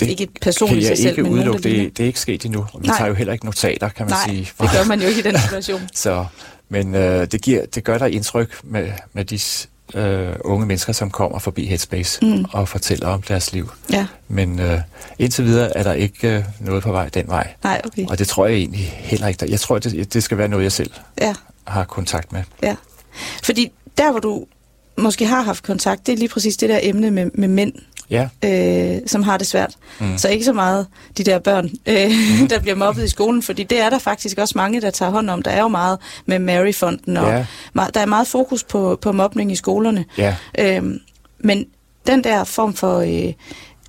Det 0.00 0.08
Ikke 0.08 0.28
personligt 0.42 0.88
jeg 0.88 0.96
sig 0.96 1.02
selv, 1.02 1.10
ikke 1.18 1.22
men 1.22 1.32
udelukke. 1.32 1.62
Det, 1.62 1.96
det 1.98 2.02
er 2.02 2.06
ikke 2.06 2.20
sket 2.20 2.44
endnu. 2.44 2.66
Vi 2.80 2.86
Nej. 2.86 2.96
tager 2.96 3.08
jo 3.08 3.14
heller 3.14 3.32
ikke 3.32 3.44
notater, 3.44 3.88
kan 3.88 4.06
man 4.06 4.10
Nej, 4.10 4.34
sige. 4.34 4.50
det 4.60 4.70
gør 4.72 4.84
man 4.84 5.00
jo 5.00 5.06
ikke 5.08 5.20
i 5.20 5.22
den 5.22 5.38
situation. 5.40 5.80
Så, 5.94 6.24
men 6.68 6.94
øh, 6.94 7.26
det, 7.32 7.42
giver, 7.42 7.66
det 7.66 7.84
gør 7.84 7.98
der 7.98 8.06
indtryk 8.06 8.60
med, 8.64 8.92
med 9.12 9.24
de 9.24 9.38
øh, 9.98 10.36
unge 10.44 10.66
mennesker, 10.66 10.92
som 10.92 11.10
kommer 11.10 11.38
forbi 11.38 11.66
Headspace 11.66 12.18
Mm. 12.26 12.44
og 12.52 12.68
fortæller 12.68 13.08
om 13.08 13.22
deres 13.22 13.52
liv. 13.52 13.70
Ja, 13.92 14.06
Men 14.28 14.58
øh, 14.60 14.78
indtil 15.18 15.44
videre 15.44 15.76
er 15.76 15.82
der 15.82 15.92
ikke 15.92 16.28
øh, 16.36 16.44
noget 16.60 16.82
på 16.82 16.92
vej 16.92 17.08
den 17.08 17.28
vej. 17.28 17.54
nej, 17.64 17.80
okay. 17.84 18.06
Og 18.06 18.18
det 18.18 18.28
tror 18.28 18.46
jeg 18.46 18.56
egentlig 18.56 18.94
heller 18.96 19.26
ikke. 19.28 19.38
der- 19.38 19.46
Jeg 19.50 19.60
tror, 19.60 19.78
det, 19.78 20.14
det 20.14 20.22
skal 20.22 20.38
være 20.38 20.48
noget, 20.48 20.62
jeg 20.62 20.72
selv 20.72 20.90
Ja, 21.20 21.34
har 21.66 21.84
kontakt 21.84 22.32
med. 22.32 22.42
ja. 22.62 22.76
Fordi 23.42 23.68
der, 23.98 24.10
hvor 24.10 24.20
du 24.20 24.44
måske 24.98 25.26
har 25.26 25.42
haft 25.42 25.62
kontakt, 25.64 26.06
det 26.06 26.12
er 26.12 26.16
lige 26.16 26.28
præcis 26.28 26.56
det 26.56 26.68
der 26.68 26.78
emne 26.82 27.10
med, 27.10 27.30
med 27.34 27.48
mænd, 27.48 27.72
Ja, 28.12 28.28
øh, 28.44 29.00
som 29.06 29.22
har 29.22 29.38
det 29.38 29.46
svært. 29.46 29.74
Mm. 30.00 30.18
Så 30.18 30.28
ikke 30.28 30.44
så 30.44 30.52
meget 30.52 30.86
de 31.18 31.24
der 31.24 31.38
børn, 31.38 31.70
øh, 31.86 32.10
mm. 32.40 32.48
der 32.48 32.60
bliver 32.60 32.74
mobbet 32.76 33.04
i 33.04 33.08
skolen, 33.08 33.42
fordi 33.42 33.62
det 33.62 33.80
er 33.80 33.90
der 33.90 33.98
faktisk 33.98 34.38
også 34.38 34.52
mange, 34.56 34.80
der 34.80 34.90
tager 34.90 35.10
hånd 35.10 35.30
om. 35.30 35.42
Der 35.42 35.50
er 35.50 35.60
jo 35.60 35.68
meget 35.68 35.98
med 36.26 36.38
Mary-fonden, 36.38 37.16
og 37.16 37.28
Ja. 37.28 37.46
der 37.94 38.00
er 38.00 38.06
meget 38.06 38.26
fokus 38.26 38.64
på, 38.64 38.98
på 39.02 39.12
mobning 39.12 39.52
i 39.52 39.56
skolerne. 39.56 40.04
ja, 40.18 40.36
Øhm, 40.58 40.98
men 41.38 41.66
den 42.06 42.24
der 42.24 42.44
form 42.44 42.74
for 42.74 42.98
øh, 42.98 43.32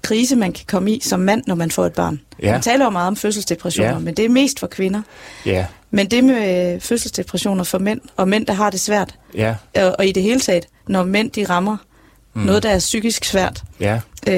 krise, 0.01 0.35
man 0.35 0.51
kan 0.53 0.65
komme 0.67 0.91
i 0.91 0.99
som 0.99 1.19
mand, 1.19 1.43
når 1.47 1.55
man 1.55 1.71
får 1.71 1.85
et 1.85 1.93
barn. 1.93 2.19
Ja. 2.41 2.51
Man 2.51 2.61
taler 2.61 2.85
jo 2.85 2.89
meget 2.89 3.07
om 3.07 3.15
fødselsdepressioner, 3.15 3.91
Ja. 3.91 3.99
men 3.99 4.13
det 4.13 4.25
er 4.25 4.29
mest 4.29 4.59
for 4.59 4.67
kvinder. 4.67 5.01
Ja, 5.45 5.65
Men 5.91 6.11
det 6.11 6.23
med 6.23 6.73
øh, 6.75 6.81
fødselsdepressioner 6.81 7.63
for 7.63 7.77
mænd, 7.79 8.01
og 8.17 8.27
mænd, 8.27 8.45
der 8.45 8.53
har 8.53 8.69
det 8.69 8.79
svært, 8.79 9.15
ja, 9.35 9.55
og, 9.75 9.95
og 9.99 10.05
i 10.07 10.11
det 10.11 10.23
hele 10.23 10.39
taget, 10.39 10.65
når 10.87 11.03
mænd 11.03 11.31
de 11.31 11.45
rammer 11.45 11.77
mm. 12.33 12.41
noget, 12.41 12.63
der 12.63 12.69
er 12.69 12.79
psykisk 12.79 13.25
svært, 13.25 13.63
ja, 13.79 13.99
øh, 14.27 14.33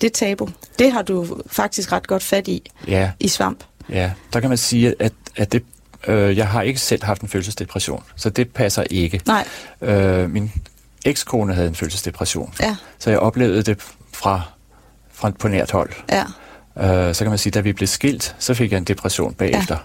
det 0.00 0.04
er 0.04 0.10
tabu. 0.14 0.48
Det 0.78 0.92
har 0.92 1.02
du 1.02 1.42
faktisk 1.46 1.92
ret 1.92 2.06
godt 2.06 2.22
fat 2.22 2.48
i, 2.48 2.70
ja, 2.88 3.10
i 3.20 3.28
svamp. 3.28 3.64
ja. 3.90 4.10
Der 4.32 4.40
kan 4.40 4.48
man 4.48 4.58
sige, 4.58 4.94
at, 5.00 5.12
at 5.36 5.52
det, 5.52 5.64
øh, 6.06 6.36
jeg 6.36 6.48
har 6.48 6.62
ikke 6.62 6.80
selv 6.80 7.04
haft 7.04 7.22
en 7.22 7.28
følelsesdepression, 7.28 8.02
så 8.16 8.30
det 8.30 8.48
passer 8.54 8.82
ikke. 8.90 9.20
Nej, 9.26 9.44
Øh, 9.80 10.30
min 10.30 10.52
ekskone 11.04 11.54
havde 11.54 11.68
en 11.68 11.74
følelsesdepression, 11.74 12.54
ja, 12.60 12.76
så 12.98 13.10
jeg 13.10 13.18
oplevede 13.18 13.62
det 13.62 13.78
fra, 14.12 14.42
fra 15.12 15.30
på 15.30 15.48
nært 15.48 15.70
hold. 15.70 15.90
ja, 16.10 16.24
Øh, 16.80 17.14
så 17.14 17.24
kan 17.24 17.28
man 17.30 17.38
sige, 17.38 17.50
da 17.50 17.60
vi 17.60 17.72
blev 17.72 17.86
skilt, 17.86 18.36
så 18.38 18.54
fik 18.54 18.70
jeg 18.72 18.78
en 18.78 18.84
depression 18.84 19.34
bagefter. 19.34 19.74
Ja. 19.74 19.80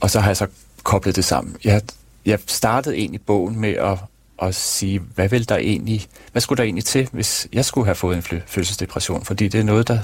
Og 0.00 0.10
så 0.10 0.20
har 0.20 0.28
jeg 0.28 0.36
så 0.36 0.46
koblet 0.82 1.16
det 1.16 1.24
sammen. 1.24 1.56
Jeg, 1.64 1.82
jeg 2.26 2.38
startede 2.46 2.96
egentlig 2.96 3.20
bogen 3.20 3.60
med 3.60 3.70
at, 3.74 3.98
at 4.42 4.54
sige, 4.54 4.98
hvad 5.14 5.28
vil 5.28 5.48
der 5.48 5.56
egentlig, 5.56 6.06
hvad 6.32 6.42
skulle 6.42 6.56
der 6.56 6.62
egentlig 6.64 6.84
til, 6.84 7.08
hvis 7.12 7.46
jeg 7.52 7.64
skulle 7.64 7.84
have 7.84 7.94
fået 7.94 8.16
en 8.16 8.22
fø- 8.22 8.42
fødselsdepression? 8.46 9.24
Fordi 9.24 9.48
det 9.48 9.60
er 9.60 9.64
noget, 9.64 9.88
der, 9.88 9.98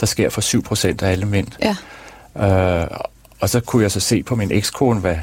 der 0.00 0.06
sker 0.06 0.28
for 0.30 0.40
7% 1.00 1.02
af 1.04 1.10
alle 1.10 1.26
mænd. 1.26 1.46
ja, 1.62 1.76
Øh, 2.36 2.86
og 3.40 3.48
så 3.50 3.60
kunne 3.60 3.82
jeg 3.82 3.90
så 3.90 4.00
se 4.00 4.22
på 4.22 4.36
min 4.36 4.52
ekskone, 4.52 5.00
hvad, 5.00 5.16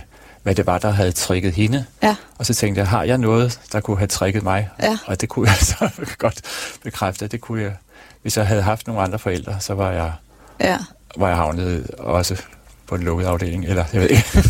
hvad 0.43 0.55
det 0.55 0.65
var, 0.65 0.77
der 0.77 0.89
havde 0.91 1.11
trigget 1.11 1.53
hende. 1.53 1.85
ja, 2.03 2.15
Og 2.37 2.45
så 2.45 2.53
tænkte 2.53 2.79
jeg, 2.79 2.87
har 2.87 3.03
jeg 3.03 3.17
noget, 3.17 3.59
der 3.71 3.79
kunne 3.79 3.97
have 3.97 4.07
trigget 4.07 4.43
mig? 4.43 4.69
Ja. 4.81 4.97
Og 5.05 5.21
det 5.21 5.29
kunne 5.29 5.49
jeg 5.49 5.57
så 5.57 5.89
godt 6.17 6.41
bekræfte. 6.83 7.27
Det 7.27 7.41
kunne 7.41 7.61
jeg, 7.61 7.73
hvis 8.21 8.37
jeg 8.37 8.47
havde 8.47 8.61
haft 8.61 8.87
nogle 8.87 9.01
andre 9.01 9.19
forældre, 9.19 9.55
så 9.59 9.73
var 9.73 9.91
jeg, 9.91 10.11
ja. 10.59 10.77
var 11.17 11.27
jeg 11.27 11.37
havnet 11.37 11.87
også 11.97 12.41
på 12.87 12.95
en 12.95 13.03
lukket 13.03 13.25
afdeling. 13.25 13.65
Eller 13.65 13.85
jeg 13.93 14.01
ved 14.01 14.09
ikke, 14.09 14.25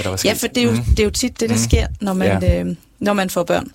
hvad 0.00 0.04
der 0.04 0.10
var 0.10 0.16
sket. 0.16 0.28
Ja, 0.28 0.34
for 0.34 0.46
det 0.46 0.58
er 0.58 0.64
jo, 0.64 0.70
Mm. 0.70 0.84
det 0.84 1.00
er 1.00 1.04
jo 1.04 1.10
tit 1.10 1.40
det, 1.40 1.48
der 1.50 1.54
Mm. 1.56 1.60
sker, 1.62 1.86
når 2.00 2.12
man, 2.12 2.42
Ja. 2.42 2.60
øh, 2.60 2.76
når 2.98 3.12
man 3.12 3.30
får 3.30 3.42
børn. 3.42 3.68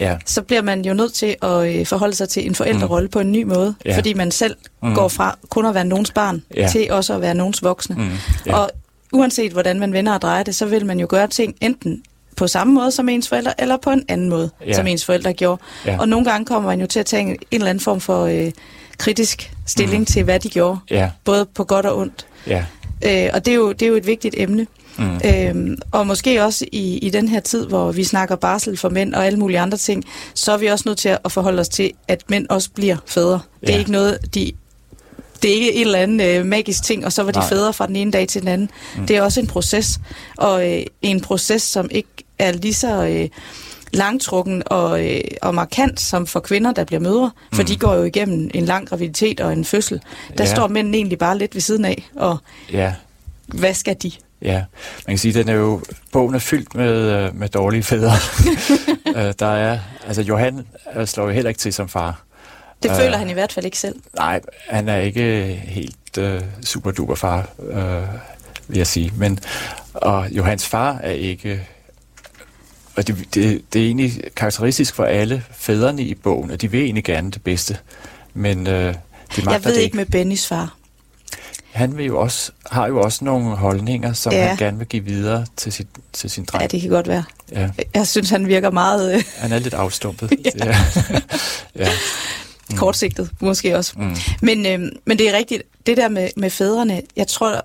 Ja, 0.00 0.16
Så 0.26 0.42
bliver 0.42 0.62
man 0.62 0.84
jo 0.84 0.94
nødt 0.94 1.12
til 1.14 1.36
at 1.42 1.50
øh, 1.78 1.86
forholde 1.86 2.14
sig 2.14 2.28
til 2.28 2.46
en 2.46 2.54
forældrerolle 2.54 3.08
på 3.08 3.20
en 3.20 3.32
ny 3.32 3.42
måde, 3.42 3.74
Ja. 3.84 3.96
fordi 3.96 4.14
man 4.14 4.30
selv 4.30 4.56
Mm. 4.82 4.94
går 4.94 5.08
fra 5.08 5.38
kun 5.50 5.66
at 5.66 5.74
være 5.74 5.84
nogens 5.84 6.10
barn, 6.10 6.42
Ja. 6.56 6.68
til 6.68 6.92
også 6.92 7.14
at 7.14 7.20
være 7.20 7.34
nogens 7.34 7.62
voksne. 7.62 7.96
mm. 7.96 8.10
ja. 8.46 8.56
Og 8.56 8.70
uanset 9.12 9.52
hvordan 9.52 9.80
man 9.80 9.92
vender 9.92 10.12
og 10.14 10.22
drejer 10.22 10.42
det, 10.42 10.54
så 10.54 10.66
vil 10.66 10.86
man 10.86 11.00
jo 11.00 11.06
gøre 11.10 11.26
ting 11.28 11.54
enten 11.60 12.02
på 12.36 12.46
samme 12.46 12.72
måde 12.74 12.90
som 12.92 13.08
ens 13.08 13.28
forældre, 13.28 13.60
eller 13.60 13.76
på 13.76 13.90
en 13.90 14.04
anden 14.08 14.28
måde, 14.28 14.50
Ja. 14.66 14.72
som 14.72 14.86
ens 14.86 15.04
forældre 15.04 15.32
gjorde. 15.32 15.60
Ja. 15.86 15.98
Og 15.98 16.08
nogle 16.08 16.30
gange 16.30 16.44
kommer 16.46 16.68
man 16.70 16.80
jo 16.80 16.86
til 16.86 17.00
at 17.00 17.06
tage 17.06 17.22
en, 17.22 17.28
en 17.28 17.36
eller 17.50 17.70
anden 17.70 17.84
form 17.84 18.00
for 18.00 18.24
øh, 18.26 18.50
kritisk 18.98 19.52
stilling 19.66 20.00
Mm. 20.00 20.06
til, 20.06 20.24
hvad 20.24 20.40
de 20.40 20.48
gjorde, 20.48 20.78
ja, 20.90 21.10
både 21.24 21.46
på 21.46 21.64
godt 21.64 21.86
og 21.86 21.98
ondt. 21.98 22.26
ja. 22.46 22.64
Øh, 23.06 23.30
og 23.34 23.44
det 23.44 23.50
er, 23.52 23.56
jo, 23.56 23.72
det 23.72 23.82
er 23.82 23.86
jo 23.86 23.94
et 23.96 24.06
vigtigt 24.06 24.34
emne. 24.38 24.66
Mm. 24.98 25.20
Øhm, 25.24 25.78
og 25.92 26.06
måske 26.06 26.44
også 26.44 26.64
i, 26.72 26.98
i 26.98 27.10
den 27.10 27.28
her 27.28 27.40
tid, 27.40 27.66
hvor 27.66 27.92
vi 27.92 28.04
snakker 28.04 28.36
barsel 28.36 28.76
for 28.76 28.88
mænd 28.88 29.14
og 29.14 29.26
alle 29.26 29.38
mulige 29.38 29.60
andre 29.60 29.78
ting, 29.78 30.04
så 30.34 30.52
er 30.52 30.56
vi 30.56 30.66
også 30.66 30.82
nødt 30.86 30.98
til 30.98 31.18
at 31.24 31.32
forholde 31.32 31.60
os 31.60 31.68
til, 31.68 31.92
at 32.08 32.22
mænd 32.28 32.46
også 32.48 32.70
bliver 32.74 32.96
fædre. 33.06 33.40
Det 33.60 33.68
er 33.68 33.72
Ja. 33.72 33.78
ikke 33.78 33.92
noget, 33.92 34.18
de... 34.34 34.52
Det 35.42 35.50
er 35.50 35.54
ikke 35.54 35.74
en 35.74 35.86
eller 35.86 35.98
anden 35.98 36.20
øh, 36.20 36.46
magisk 36.46 36.82
ting, 36.84 37.04
og 37.06 37.12
så 37.12 37.22
var 37.22 37.32
de 37.32 37.38
Nej. 37.38 37.48
fædre 37.48 37.72
fra 37.72 37.86
den 37.86 37.96
ene 37.96 38.10
dag 38.10 38.28
til 38.28 38.40
den 38.40 38.48
anden. 38.48 38.70
Mm. 38.96 39.06
Det 39.06 39.16
er 39.16 39.22
også 39.22 39.40
en 39.40 39.46
proces, 39.46 40.00
og 40.38 40.70
øh, 40.72 40.82
en 41.02 41.20
proces, 41.20 41.62
som 41.62 41.88
ikke 41.90 42.08
er 42.38 42.52
lige 42.52 42.74
så 42.74 43.04
øh, 43.06 43.28
langtrukken 43.92 44.62
og, 44.66 45.06
øh, 45.06 45.20
og 45.42 45.54
markant 45.54 46.00
som 46.00 46.26
for 46.26 46.40
kvinder, 46.40 46.72
der 46.72 46.84
bliver 46.84 47.00
mødre. 47.00 47.30
For 47.52 47.62
Mm. 47.62 47.66
de 47.66 47.76
går 47.76 47.94
jo 47.94 48.02
igennem 48.02 48.50
en 48.54 48.64
lang 48.64 48.88
graviditet 48.88 49.40
og 49.40 49.52
en 49.52 49.64
fødsel. 49.64 50.00
Der 50.38 50.44
Ja. 50.44 50.54
står 50.54 50.68
mændene 50.68 50.96
egentlig 50.96 51.18
bare 51.18 51.38
lidt 51.38 51.54
ved 51.54 51.60
siden 51.62 51.84
af, 51.84 52.08
og 52.16 52.36
ja. 52.72 52.94
hvad 53.46 53.74
skal 53.74 53.96
de? 54.02 54.12
Ja, 54.42 54.54
man 55.06 55.12
kan 55.12 55.18
sige, 55.18 55.40
at 55.40 55.46
den 55.46 55.54
er 55.54 55.58
jo, 55.58 55.82
bogen 56.12 56.34
er 56.34 56.38
fyldt 56.38 56.74
med, 56.74 57.10
øh, 57.10 57.36
med 57.36 57.48
dårlige 57.48 57.82
fædre. 57.82 58.12
Øh, 59.16 59.34
der 59.38 59.46
er, 59.46 59.78
altså 60.06 60.22
Johan 60.22 60.66
øh, 60.96 61.06
slår 61.06 61.24
jo 61.24 61.30
heller 61.30 61.48
ikke 61.48 61.58
til 61.58 61.72
som 61.72 61.88
far. 61.88 62.22
Det 62.82 62.90
Øh. 62.90 62.96
føler 62.96 63.16
han 63.16 63.30
i 63.30 63.32
hvert 63.32 63.52
fald 63.52 63.64
ikke 63.64 63.78
selv. 63.78 63.94
Nej, 64.16 64.40
han 64.68 64.88
er 64.88 64.96
ikke 64.96 65.44
helt 65.64 66.18
øh, 66.18 66.40
super 66.64 66.90
duper 66.90 67.14
far, 67.14 67.48
øh, 67.70 68.02
vil 68.68 68.76
jeg 68.76 68.86
sige. 68.86 69.12
Men, 69.16 69.38
og 69.94 70.28
Johans 70.30 70.66
far 70.68 70.98
er 71.02 71.10
ikke... 71.10 71.66
Og 72.96 73.06
det, 73.06 73.16
det, 73.34 73.62
det 73.72 73.82
er 73.82 73.86
egentlig 73.86 74.22
karakteristisk 74.36 74.94
for 74.94 75.04
alle 75.04 75.42
fædrene 75.52 76.02
i 76.02 76.14
bogen, 76.14 76.50
at 76.50 76.60
de 76.60 76.70
vil 76.70 76.82
egentlig 76.82 77.04
gerne 77.04 77.30
det 77.30 77.42
bedste. 77.42 77.78
Men 78.34 78.66
øh, 78.66 78.74
de 78.74 79.42
magter 79.42 79.52
Jeg 79.52 79.64
ved 79.64 79.74
det 79.74 79.80
ikke 79.80 79.96
med 79.96 80.06
Bennys 80.06 80.46
far. 80.46 80.76
Han 81.72 81.96
vil 81.96 82.06
jo 82.06 82.20
også, 82.20 82.52
har 82.70 82.86
jo 82.86 83.00
også 83.00 83.24
nogle 83.24 83.56
holdninger, 83.56 84.12
som 84.12 84.32
Ja. 84.32 84.46
han 84.46 84.56
gerne 84.56 84.78
vil 84.78 84.86
give 84.86 85.04
videre 85.04 85.46
til, 85.56 85.72
sit, 85.72 85.86
til 86.12 86.30
sin 86.30 86.44
dreng. 86.44 86.62
Ja, 86.62 86.66
det 86.66 86.80
kan 86.80 86.90
godt 86.90 87.08
være. 87.08 87.24
Ja. 87.52 87.70
Jeg 87.94 88.06
synes, 88.08 88.30
han 88.30 88.48
virker 88.48 88.70
meget 88.70 89.14
øh, 89.14 89.22
Han 89.38 89.52
er 89.52 89.58
lidt 89.58 89.74
afstumpet. 89.74 90.32
Ja. 90.44 90.66
ja. 90.66 90.76
ja. 91.84 91.88
mm. 92.70 92.76
kortsigtet, 92.76 93.30
måske 93.40 93.76
også. 93.76 93.92
Mm. 93.96 94.16
Men, 94.42 94.66
øh, 94.66 94.92
men 95.04 95.18
det 95.18 95.28
er 95.28 95.36
rigtigt, 95.36 95.62
det 95.86 95.96
der 95.96 96.08
med, 96.08 96.28
med 96.36 96.50
fædrene, 96.50 97.02
jeg 97.16 97.26
tror, 97.26 97.64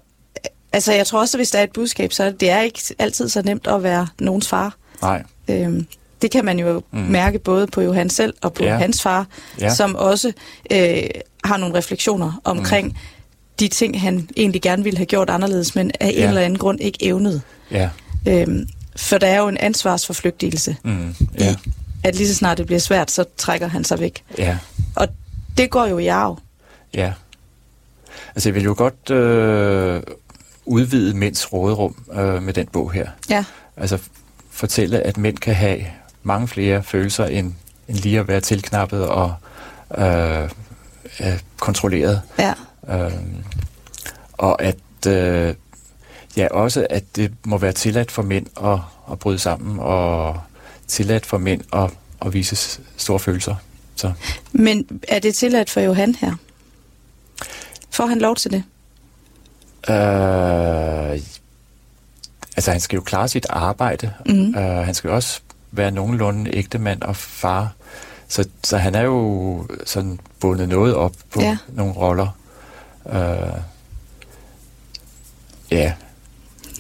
altså 0.73 0.93
jeg 0.93 1.07
tror 1.07 1.19
også, 1.19 1.37
at 1.37 1.39
hvis 1.39 1.49
der 1.51 1.59
er 1.59 1.63
et 1.63 1.73
budskab, 1.73 2.13
så 2.13 2.31
det 2.39 2.49
er 2.49 2.61
ikke 2.61 2.79
altid 2.99 3.29
så 3.29 3.41
nemt 3.41 3.67
at 3.67 3.83
være 3.83 4.07
nogens 4.19 4.47
far. 4.47 4.75
Nej. 5.01 5.23
Øh, 5.47 5.83
det 6.21 6.31
kan 6.31 6.45
man 6.45 6.59
jo. 6.59 6.83
Mm. 6.91 6.99
mærke 6.99 7.39
både 7.39 7.67
på 7.67 7.81
Johan 7.81 8.09
selv 8.09 8.33
og 8.41 8.53
på 8.53 8.63
Ja. 8.63 8.77
hans 8.77 9.01
far, 9.01 9.25
Ja. 9.59 9.73
som 9.73 9.95
også 9.95 10.31
øh, 10.71 11.03
har 11.43 11.57
nogle 11.57 11.75
refleksioner 11.77 12.41
omkring 12.43 12.87
mm. 12.87 12.95
De 13.59 13.67
ting, 13.67 14.01
han 14.01 14.29
egentlig 14.37 14.61
gerne 14.61 14.83
ville 14.83 14.97
have 14.97 15.05
gjort 15.05 15.29
anderledes, 15.29 15.75
men 15.75 15.91
af 15.99 16.05
ja. 16.15 16.21
En 16.23 16.27
eller 16.29 16.41
anden 16.41 16.59
grund 16.59 16.79
ikke 16.81 16.97
evnede. 17.05 17.41
Ja. 17.71 17.89
Øhm, 18.27 18.67
for 18.95 19.17
der 19.17 19.27
er 19.27 19.39
jo 19.39 19.47
en 19.47 19.57
ansvarsforflygtigelse 19.57 20.75
Mm. 20.83 21.15
ja. 21.39 21.51
I, 21.51 21.55
at 22.03 22.15
lige 22.15 22.27
så 22.27 22.35
snart 22.35 22.57
det 22.57 22.65
bliver 22.65 22.79
svært, 22.79 23.11
så 23.11 23.25
trækker 23.37 23.67
han 23.67 23.83
sig 23.83 23.99
væk. 23.99 24.23
Ja. 24.37 24.57
Og 24.95 25.07
det 25.57 25.69
går 25.69 25.85
jo 25.85 25.97
i 25.97 26.07
arv. 26.07 26.39
Ja. 26.93 27.13
Altså, 28.35 28.49
jeg 28.49 28.55
vil 28.55 28.63
jo 28.63 28.75
godt 28.77 29.09
øh, 29.09 30.01
udvide 30.65 31.13
mænds 31.17 31.53
råderum 31.53 31.95
øh, 32.13 32.43
med 32.43 32.53
den 32.53 32.67
bog 32.67 32.91
her. 32.91 33.07
Ja, 33.29 33.43
Altså, 33.77 33.97
fortælle, 34.51 34.99
at 34.99 35.17
mænd 35.17 35.37
kan 35.37 35.55
have 35.55 35.85
mange 36.23 36.47
flere 36.47 36.83
følelser, 36.83 37.25
end, 37.25 37.53
end 37.87 37.97
lige 37.97 38.19
at 38.19 38.27
være 38.27 38.41
tilknappet 38.41 39.07
og 39.07 39.33
øh, 39.97 40.43
øh, 41.19 41.39
kontrolleret. 41.59 42.21
ja, 42.39 42.53
Øh, 42.89 43.11
og 44.47 44.63
at 44.63 45.07
øh, 45.07 45.53
ja, 46.37 46.47
også 46.51 46.87
at 46.89 47.03
det 47.15 47.33
må 47.45 47.57
være 47.57 47.73
tilladt 47.73 48.11
for 48.11 48.21
mænd 48.21 48.45
at, 48.63 48.79
at 49.11 49.19
bryde 49.19 49.39
sammen, 49.39 49.79
og 49.79 50.41
tilladt 50.87 51.25
for 51.25 51.37
mænd 51.37 51.61
at, 51.73 51.89
at 52.25 52.33
vise 52.33 52.81
store 52.97 53.19
følelser. 53.19 53.55
Så 53.95 54.13
men 54.51 55.01
er 55.07 55.19
det 55.19 55.35
tilladt 55.35 55.69
for 55.69 55.79
Johan 55.79 56.15
her? 56.15 56.33
Får 57.89 58.05
han 58.05 58.19
lov 58.19 58.35
til 58.35 58.51
det? 58.51 58.63
øh, 59.89 61.19
altså 62.57 62.71
han 62.71 62.79
skal 62.79 62.97
jo 62.97 63.01
klare 63.01 63.27
sit 63.27 63.45
arbejde. 63.49 64.13
Mhm. 64.25 64.55
Øh, 64.57 64.85
han 64.85 64.93
skal 64.93 65.07
jo 65.07 65.15
også 65.15 65.39
være 65.71 65.91
nogenlunde 65.91 66.55
ægtemand 66.55 67.01
og 67.01 67.15
far. 67.15 67.73
Så, 68.27 68.47
så 68.63 68.77
han 68.77 68.95
er 68.95 69.01
jo 69.01 69.67
sådan 69.85 70.19
bundet 70.39 70.69
noget 70.69 70.95
op 70.95 71.13
på 71.31 71.41
ja. 71.41 71.57
nogle 71.67 71.93
roller. 71.93 72.37
Øh, 73.09 73.61
ja, 75.71 75.93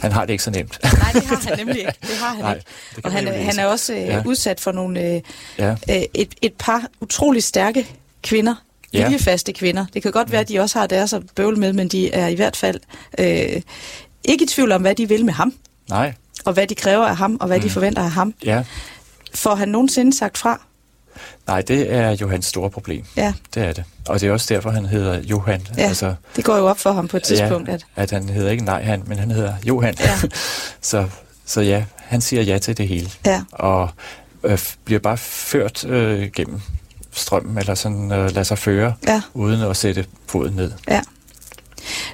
han 0.01 0.11
har 0.11 0.25
det 0.25 0.33
ikke 0.33 0.43
så 0.43 0.51
nemt. 0.51 0.79
Nej, 0.83 1.11
det 1.13 1.23
har 1.23 1.41
han 1.49 1.57
nemlig 1.57 1.77
ikke. 1.79 1.93
Det 2.01 2.09
har 2.19 2.27
han 2.29 2.39
Nej, 2.43 2.55
ikke. 2.55 2.67
Og 3.03 3.11
han, 3.11 3.27
er- 3.27 3.41
han 3.43 3.59
er 3.59 3.65
også 3.65 3.93
øh, 3.93 3.99
Ja. 4.01 4.21
udsat 4.25 4.59
for 4.59 4.71
nogle 4.71 5.01
øh, 5.01 5.21
Ja, 5.57 5.71
øh, 5.71 6.01
et, 6.13 6.35
et 6.41 6.53
par 6.59 6.83
utrolig 7.01 7.43
stærke 7.43 7.87
kvinder. 8.23 8.55
Ja. 8.93 9.03
Viljefaste 9.03 9.53
kvinder. 9.53 9.85
Det 9.93 10.01
kan 10.01 10.11
godt 10.11 10.31
være, 10.31 10.41
at 10.41 10.49
de 10.49 10.59
også 10.59 10.79
har 10.79 10.87
deres 10.87 11.13
at 11.13 11.21
bøvle 11.35 11.57
med, 11.57 11.73
men 11.73 11.87
de 11.87 12.11
er 12.13 12.27
i 12.27 12.35
hvert 12.35 12.55
fald 12.57 12.79
øh, 13.19 13.61
ikke 14.23 14.43
i 14.43 14.47
tvivl 14.47 14.71
om, 14.71 14.81
hvad 14.81 14.95
de 14.95 15.07
vil 15.07 15.25
med 15.25 15.33
ham, 15.33 15.53
nej, 15.89 16.13
og 16.45 16.53
hvad 16.53 16.67
de 16.67 16.75
kræver 16.75 17.05
af 17.05 17.17
ham, 17.17 17.37
og 17.41 17.47
hvad 17.47 17.57
mm. 17.57 17.63
de 17.63 17.69
forventer 17.69 18.01
af 18.03 18.11
ham. 18.11 18.33
ja. 18.45 18.63
Får 19.33 19.55
han 19.55 19.69
nogensinde 19.69 20.17
sagt 20.17 20.37
fra? 20.37 20.61
Nej, 21.47 21.61
det 21.61 21.93
er 21.93 22.09
jo 22.21 22.29
hans 22.29 22.45
store 22.45 22.69
problem. 22.69 23.05
Ja, 23.17 23.33
Det 23.53 23.63
er 23.63 23.73
det. 23.73 23.83
Og 24.07 24.21
det 24.21 24.27
er 24.29 24.31
også 24.33 24.53
derfor, 24.53 24.69
han 24.69 24.85
hedder 24.85 25.19
Johan. 25.21 25.67
Ja. 25.77 25.83
Altså, 25.83 26.15
det 26.35 26.45
går 26.45 26.57
jo 26.57 26.67
op 26.67 26.79
for 26.79 26.91
ham 26.91 27.07
på 27.07 27.17
et 27.17 27.23
tidspunkt, 27.23 27.69
ja, 27.69 27.73
at 27.73 27.85
at 27.95 28.11
han 28.11 28.29
hedder 28.29 28.51
ikke 28.51 28.63
nej 28.65 28.83
han, 28.83 29.03
men 29.07 29.17
han 29.19 29.31
hedder 29.31 29.53
Johan. 29.63 29.95
Ja. 29.99 30.19
så, 30.81 31.07
så 31.45 31.61
ja, 31.61 31.83
han 31.97 32.21
siger 32.21 32.41
ja 32.41 32.57
til 32.57 32.77
det 32.77 32.87
hele. 32.87 33.09
ja, 33.25 33.41
Og 33.51 33.89
øh, 34.43 34.59
bliver 34.85 34.99
bare 34.99 35.17
ført 35.17 35.85
øh, 35.85 36.31
gennem 36.35 36.61
strømmen, 37.11 37.57
eller 37.57 37.75
sådan 37.75 38.11
øh, 38.11 38.17
lader 38.25 38.43
sig 38.43 38.57
føre, 38.57 38.93
ja, 39.07 39.21
uden 39.33 39.61
at 39.61 39.77
sætte 39.77 40.05
foden 40.27 40.53
ned. 40.55 40.71
ja. 40.89 41.01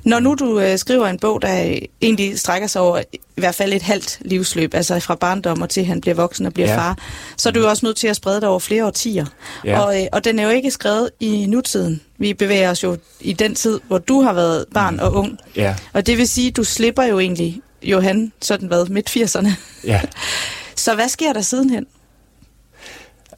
Når 0.04 0.20
nu 0.20 0.36
du 0.40 0.60
øh, 0.60 0.78
skriver 0.78 1.08
en 1.08 1.20
bog, 1.20 1.42
der 1.42 1.80
egentlig 2.02 2.40
strækker 2.40 2.68
sig 2.68 2.82
over 2.82 3.02
i 3.12 3.42
hvert 3.42 3.56
fald 3.56 3.74
et 3.74 3.82
halvt 3.82 4.18
livsløb, 4.22 4.74
altså 4.74 5.00
fra 5.00 5.16
barndom 5.16 5.62
og 5.62 5.70
til 5.70 5.86
han 5.86 6.02
bliver 6.02 6.16
voksen 6.16 6.46
og 6.46 6.54
bliver 6.54 6.70
ja. 6.70 6.78
far, 6.78 6.98
så 7.38 7.50
er 7.50 7.54
du 7.54 7.60
jo 7.60 7.70
også 7.70 7.86
nødt 7.86 7.98
til 7.98 8.08
at 8.08 8.16
sprede 8.16 8.42
det 8.42 8.50
over 8.50 8.60
flere 8.60 8.86
årtier. 8.86 9.26
Ja. 9.66 9.80
Og, 9.80 10.02
øh, 10.02 10.08
og 10.12 10.24
den 10.24 10.40
er 10.40 10.44
jo 10.44 10.50
ikke 10.50 10.72
skrevet 10.72 11.10
i 11.20 11.46
nutiden. 11.46 12.02
Vi 12.18 12.34
bevæger 12.34 12.72
os 12.72 12.84
jo 12.84 12.98
i 13.20 13.34
den 13.34 13.56
tid, 13.56 13.80
hvor 13.88 13.98
du 13.98 14.22
har 14.22 14.34
været 14.34 14.66
barn 14.74 14.94
mm. 14.94 15.00
og 15.00 15.14
ung. 15.14 15.38
Ja. 15.56 15.76
Og 15.94 16.06
det 16.08 16.18
vil 16.18 16.28
sige, 16.28 16.48
at 16.48 16.56
du 16.56 16.64
slipper 16.64 17.04
jo 17.04 17.20
egentlig 17.20 17.62
Johan, 17.84 18.32
sådan 18.42 18.68
hvad, 18.68 18.86
midt 18.86 19.10
80'erne. 19.10 19.50
Ja. 19.84 20.02
så 20.76 20.96
hvad 20.96 21.10
sker 21.10 21.34
der 21.34 21.42
sidenhen? 21.42 21.86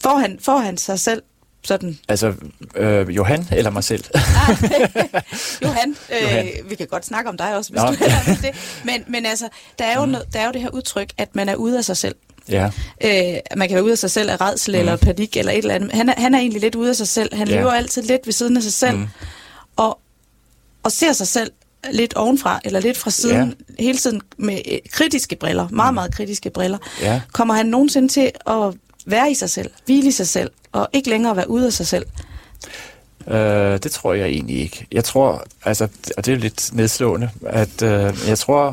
Får 0.04 0.18
han, 0.18 0.40
får 0.42 0.58
han 0.58 0.78
sig 0.78 1.00
selv 1.00 1.22
sådan... 1.66 2.00
Altså, 2.10 2.34
øh, 2.76 3.16
Johan 3.16 3.48
eller 3.52 3.72
mig 3.72 3.84
selv? 3.84 4.04
ah, 4.14 4.22
Johan, 5.64 5.96
øh, 6.12 6.24
Johan, 6.24 6.48
vi 6.70 6.76
kan 6.76 6.88
godt 6.88 7.06
snakke 7.06 7.30
om 7.30 7.38
dig 7.38 7.58
også, 7.58 7.72
hvis 7.72 7.82
Nå. 7.82 7.88
du 7.88 7.92
vil 7.92 8.42
det. 8.42 8.56
Men, 8.86 9.04
men 9.08 9.26
altså, 9.26 9.50
der 9.80 9.86
er, 9.86 9.96
jo 9.96 10.06
mm. 10.06 10.12
noget, 10.12 10.34
der 10.34 10.40
er 10.40 10.46
jo 10.46 10.52
det 10.52 10.62
her 10.62 10.70
udtryk, 10.70 11.10
at 11.18 11.36
man 11.36 11.50
er 11.50 11.56
ude 11.56 11.78
af 11.78 11.86
sig 11.86 11.98
selv. 11.98 12.16
Ja. 12.50 12.72
Øh, 13.04 13.40
man 13.58 13.68
kan 13.68 13.76
være 13.76 13.84
ude 13.84 13.92
af 13.92 13.98
sig 13.98 14.12
selv 14.12 14.30
af 14.30 14.42
redsel 14.42 14.74
mm. 14.74 14.80
eller 14.80 14.96
panik 14.96 15.38
eller 15.38 15.52
et 15.52 15.58
eller 15.58 15.76
andet. 15.76 15.92
Han 15.92 16.10
er, 16.10 16.14
han 16.18 16.34
er 16.34 16.40
egentlig 16.40 16.62
lidt 16.62 16.76
ude 16.76 16.90
af 16.90 16.96
sig 16.96 17.08
selv. 17.08 17.36
Han 17.36 17.48
ja. 17.48 17.56
lever 17.56 17.72
altid 17.72 18.02
lidt 18.02 18.22
ved 18.26 18.34
siden 18.34 18.58
af 18.58 18.64
sig 18.64 18.74
selv. 18.74 18.98
Mm. 18.98 19.08
Og, 19.76 20.00
og 20.84 20.92
ser 20.92 21.14
sig 21.14 21.28
selv 21.28 21.52
lidt 21.92 22.14
ovenfra, 22.14 22.60
eller 22.64 22.80
lidt 22.80 22.98
fra 22.98 23.10
siden, 23.10 23.56
ja. 23.80 23.84
hele 23.84 23.98
tiden 23.98 24.22
med 24.38 24.62
øh, 24.72 24.80
kritiske 24.92 25.36
briller, 25.36 25.68
meget, 25.70 25.92
mm. 25.92 25.96
meget 25.96 26.16
kritiske 26.16 26.50
briller. 26.50 26.78
Ja. 27.02 27.22
Kommer 27.34 27.54
han 27.54 27.66
nogensinde 27.66 28.08
til 28.08 28.32
at 28.48 28.74
være 29.06 29.32
i 29.32 29.34
sig 29.34 29.50
selv, 29.50 29.72
hvile 29.86 30.08
i 30.08 30.12
sig 30.12 30.28
selv, 30.28 30.52
og 30.72 30.88
ikke 30.94 31.10
længere 31.10 31.36
være 31.36 31.50
ude 31.50 31.66
af 31.66 31.74
sig 31.74 31.88
selv? 31.88 32.06
Øh, 33.28 33.74
det 33.84 33.92
tror 33.92 34.14
jeg 34.14 34.28
egentlig 34.28 34.60
ikke. 34.60 34.88
Jeg 34.92 35.04
tror, 35.04 35.44
altså, 35.66 35.88
og 36.18 36.26
det 36.26 36.34
er 36.34 36.38
lidt 36.38 36.70
nedslående, 36.74 37.30
at 37.46 37.82
øh, 37.82 38.14
jeg 38.28 38.38
tror, 38.38 38.68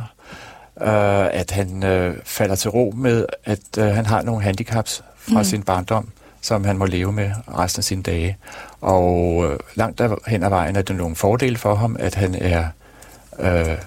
øh, 0.81 1.27
at 1.41 1.51
han 1.51 1.83
øh, 1.83 2.17
falder 2.25 2.55
til 2.55 2.71
ro 2.71 2.93
med, 2.97 3.27
at 3.45 3.79
øh, 3.79 3.85
han 3.85 4.07
har 4.07 4.23
nogle 4.23 4.43
handicaps 4.43 5.03
fra 5.17 5.39
mm. 5.39 5.45
sin 5.45 5.63
barndom, 5.63 6.09
som 6.41 6.65
han 6.65 6.79
må 6.79 6.87
leve 6.87 7.13
med 7.13 7.31
resten 7.59 7.81
af 7.81 7.85
sine 7.85 8.03
dage. 8.03 8.37
Og 8.81 9.45
øh, 9.45 9.59
langt 9.75 10.01
hen 10.27 10.43
ad 10.43 10.49
vejen 10.49 10.77
er 10.77 10.83
det 10.83 10.97
nogle 10.97 11.17
fordele 11.17 11.59
for 11.59 11.75
ham, 11.75 11.97
at 12.01 12.15
han 12.15 12.35
er 12.35 12.67
øh, 13.39 13.79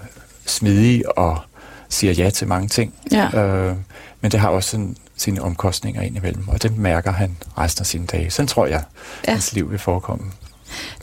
smidig 0.46 1.18
og 1.18 1.38
siger 1.88 2.12
ja 2.12 2.30
til 2.30 2.48
mange 2.48 2.68
ting. 2.68 2.94
Ja. 3.12 3.44
Øh, 3.44 3.76
men 4.20 4.30
det 4.30 4.40
har 4.40 4.48
også 4.48 4.70
sådan 4.70 4.96
sine 5.16 5.42
omkostninger 5.42 6.02
indimellem, 6.02 6.48
og 6.48 6.62
det 6.62 6.78
mærker 6.78 7.12
han 7.12 7.36
resten 7.58 7.82
af 7.82 7.86
sine 7.86 8.06
dage. 8.06 8.30
Sådan 8.30 8.48
tror 8.48 8.66
jeg, 8.66 8.82
ja. 9.26 9.32
hans 9.32 9.52
liv 9.52 9.70
vil 9.70 9.78
forekomme. 9.78 10.32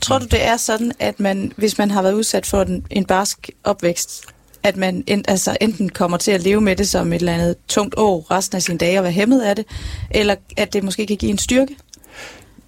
Tror 0.02 0.18
du, 0.18 0.24
det 0.24 0.44
er 0.44 0.56
sådan, 0.56 0.92
at 0.98 1.20
man, 1.20 1.52
hvis 1.56 1.78
man 1.78 1.90
har 1.90 2.02
været 2.02 2.14
udsat 2.14 2.46
for 2.46 2.62
en, 2.62 2.86
en 2.90 3.04
barsk 3.04 3.50
opvækst, 3.64 4.24
at 4.62 4.76
man 4.76 5.04
en, 5.06 5.24
altså 5.28 5.56
enten 5.60 5.88
kommer 5.88 6.16
til 6.16 6.30
at 6.30 6.42
leve 6.42 6.60
med 6.60 6.76
det 6.76 6.88
som 6.88 7.12
et 7.12 7.18
eller 7.18 7.34
andet 7.34 7.56
tungt 7.68 7.94
år 7.96 8.26
resten 8.30 8.56
af 8.56 8.62
sine 8.62 8.78
dage 8.78 8.98
og 8.98 9.02
være 9.02 9.12
hæmmet 9.12 9.42
af 9.42 9.56
det, 9.56 9.64
eller 10.10 10.34
at 10.56 10.72
det 10.72 10.84
måske 10.84 11.06
kan 11.06 11.16
give 11.16 11.30
en 11.30 11.38
styrke? 11.38 11.76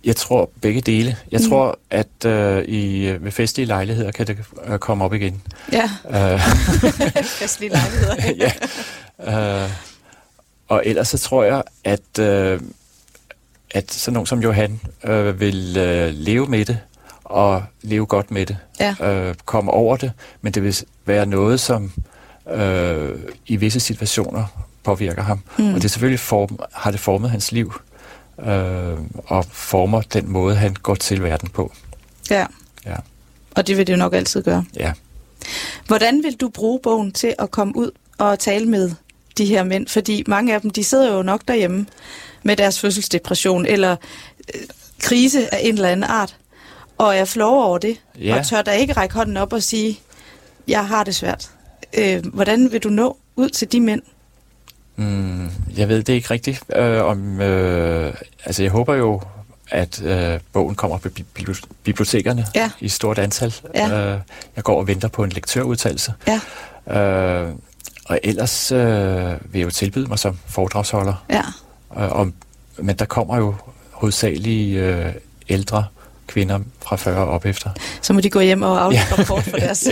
Jeg 0.05 0.17
tror 0.17 0.51
begge 0.61 0.81
dele. 0.81 1.17
Jeg 1.33 1.41
mm. 1.41 1.49
tror, 1.49 1.79
at 1.91 2.25
øh, 2.27 2.65
i, 2.69 3.07
ved 3.21 3.33
festlige 3.33 3.67
lejligheder 3.67 4.13
kan 4.13 4.27
det 4.27 4.39
øh, 4.67 4.79
komme 4.79 5.05
op 5.05 5.15
igen. 5.15 5.43
Ja, 5.73 5.91
øh. 6.11 6.41
festlige 7.41 7.71
lejligheder. 7.71 8.17
ja. 9.29 9.63
Øh, 9.65 9.71
og 10.69 10.83
ellers 10.87 11.09
så 11.09 11.19
tror 11.19 11.45
jeg, 11.45 11.63
at, 11.85 12.19
øh, 12.21 12.61
at 13.71 13.93
sådan 13.93 14.15
nogen 14.15 14.27
som 14.27 14.43
Johan 14.43 14.81
øh, 15.05 15.41
vil 15.41 15.77
øh, 15.79 16.13
leve 16.15 16.47
med 16.47 16.65
det, 16.65 16.79
og 17.25 17.65
leve 17.83 18.07
godt 18.07 18.31
med 18.31 18.47
det. 18.47 18.57
Ja. 18.81 18.95
Øh, 19.01 19.35
komme 19.45 19.71
over 19.71 19.97
det, 19.97 20.13
men 20.41 20.53
det 20.53 20.63
vil 20.63 20.77
være 21.05 21.27
noget, 21.27 21.61
som 21.61 21.93
øh, 22.51 23.19
i 23.47 23.57
visse 23.57 23.81
situationer 23.81 24.67
påvirker 24.83 25.23
ham. 25.23 25.41
Mm. 25.59 25.75
Og 25.75 25.83
det 25.83 25.91
selvfølgelig 25.91 26.21
form, 26.21 26.59
har 26.73 26.91
det 26.91 27.01
formet 27.01 27.31
hans 27.31 27.53
liv, 27.53 27.75
øh, 28.39 28.99
og 29.27 29.45
former 29.51 30.01
den 30.01 30.29
måde, 30.29 30.57
han 30.57 30.75
går 30.75 30.95
til 30.95 31.23
verden 31.23 31.49
på. 31.49 31.73
Ja. 32.31 32.47
ja. 32.87 32.97
Og 33.55 33.67
det 33.67 33.77
vil 33.77 33.87
det 33.87 33.93
jo 33.93 33.99
nok 33.99 34.15
altid 34.15 34.43
gøre. 34.43 34.65
Ja. 34.77 34.93
Hvordan 35.87 36.23
vil 36.23 36.35
du 36.35 36.49
bruge 36.49 36.81
bogen 36.83 37.13
til 37.13 37.35
at 37.39 37.51
komme 37.51 37.77
ud 37.77 37.91
og 38.19 38.39
tale 38.39 38.67
med 38.67 38.91
de 39.39 39.45
her 39.45 39.65
mænd? 39.65 39.89
Fordi 39.89 40.25
mange 40.27 40.55
af 40.55 40.61
dem, 40.61 40.71
de 40.71 40.85
sidder 40.85 41.17
jo 41.17 41.23
nok 41.23 41.41
derhjemme 41.49 41.87
med 42.43 42.57
deres 42.57 42.81
fødselsdepression 42.81 43.67
eller 43.67 43.97
øh, 44.55 44.61
krise 45.01 45.55
af 45.55 45.61
en 45.63 45.75
eller 45.75 45.89
anden 45.89 46.11
art, 46.11 46.37
og 46.99 47.17
er 47.17 47.25
flov 47.25 47.65
over 47.65 47.79
det, 47.79 48.01
ja. 48.21 48.39
og 48.39 48.47
tør 48.47 48.63
da 48.63 48.71
ikke 48.71 48.93
række 48.93 49.15
hånden 49.15 49.37
op 49.37 49.53
og 49.53 49.63
sige, 49.63 50.01
jeg 50.69 50.87
har 50.87 51.05
det 51.05 51.15
svært. 51.15 51.51
Øh, 51.99 52.27
hvordan 52.27 52.73
vil 52.73 52.83
du 52.83 52.89
nå 52.89 53.17
ud 53.37 53.49
til 53.49 53.73
de 53.73 53.81
mænd? 53.81 54.03
Mm, 54.97 55.51
jeg 55.77 55.89
ved 55.89 56.03
det 56.03 56.13
ikke 56.13 56.31
rigtigt. 56.31 56.63
Øh, 56.77 57.05
om, 57.05 57.41
øh, 57.41 58.15
altså 58.45 58.63
jeg 58.63 58.73
håber 58.73 58.95
jo, 58.95 59.21
at 59.71 60.03
øh, 60.03 60.41
bogen 60.53 60.75
kommer 60.75 60.99
på 60.99 61.09
bibliotekerne 61.85 62.47
ja. 62.55 62.71
i 62.81 62.89
stort 62.89 63.19
antal. 63.19 63.55
Ja. 63.75 64.13
Øh, 64.13 64.21
jeg 64.57 64.65
går 64.65 64.79
og 64.79 64.87
venter 64.87 65.09
på 65.09 65.25
en 65.25 65.31
lektørudtalelse. 65.31 66.13
Ja. 66.27 66.41
Øh, 67.01 67.53
og 68.09 68.21
ellers 68.23 68.73
øh, 68.73 68.79
vil 69.53 69.59
jeg 69.59 69.65
jo 69.65 69.71
tilbyde 69.71 70.07
mig 70.09 70.19
som 70.19 70.39
foredragsholder. 70.47 71.25
Ja. 71.31 71.43
Øh, 72.03 72.13
og, 72.13 72.33
men 72.79 72.97
der 72.97 73.05
kommer 73.05 73.37
jo 73.37 73.55
hovedsageligt 73.91 74.79
øh, 74.79 75.13
ældre 75.49 75.85
kvinder 76.27 76.59
fra 76.83 76.97
40 76.97 77.27
op 77.27 77.47
efter. 77.47 77.71
Så 78.03 78.13
må 78.13 78.21
de 78.21 78.31
gå 78.31 78.41
hjem 78.41 78.63
og 78.63 78.81
aflægge 78.85 79.07
ja. 79.11 79.19
rapport 79.19 79.45
for 79.45 79.57
deres 79.57 79.89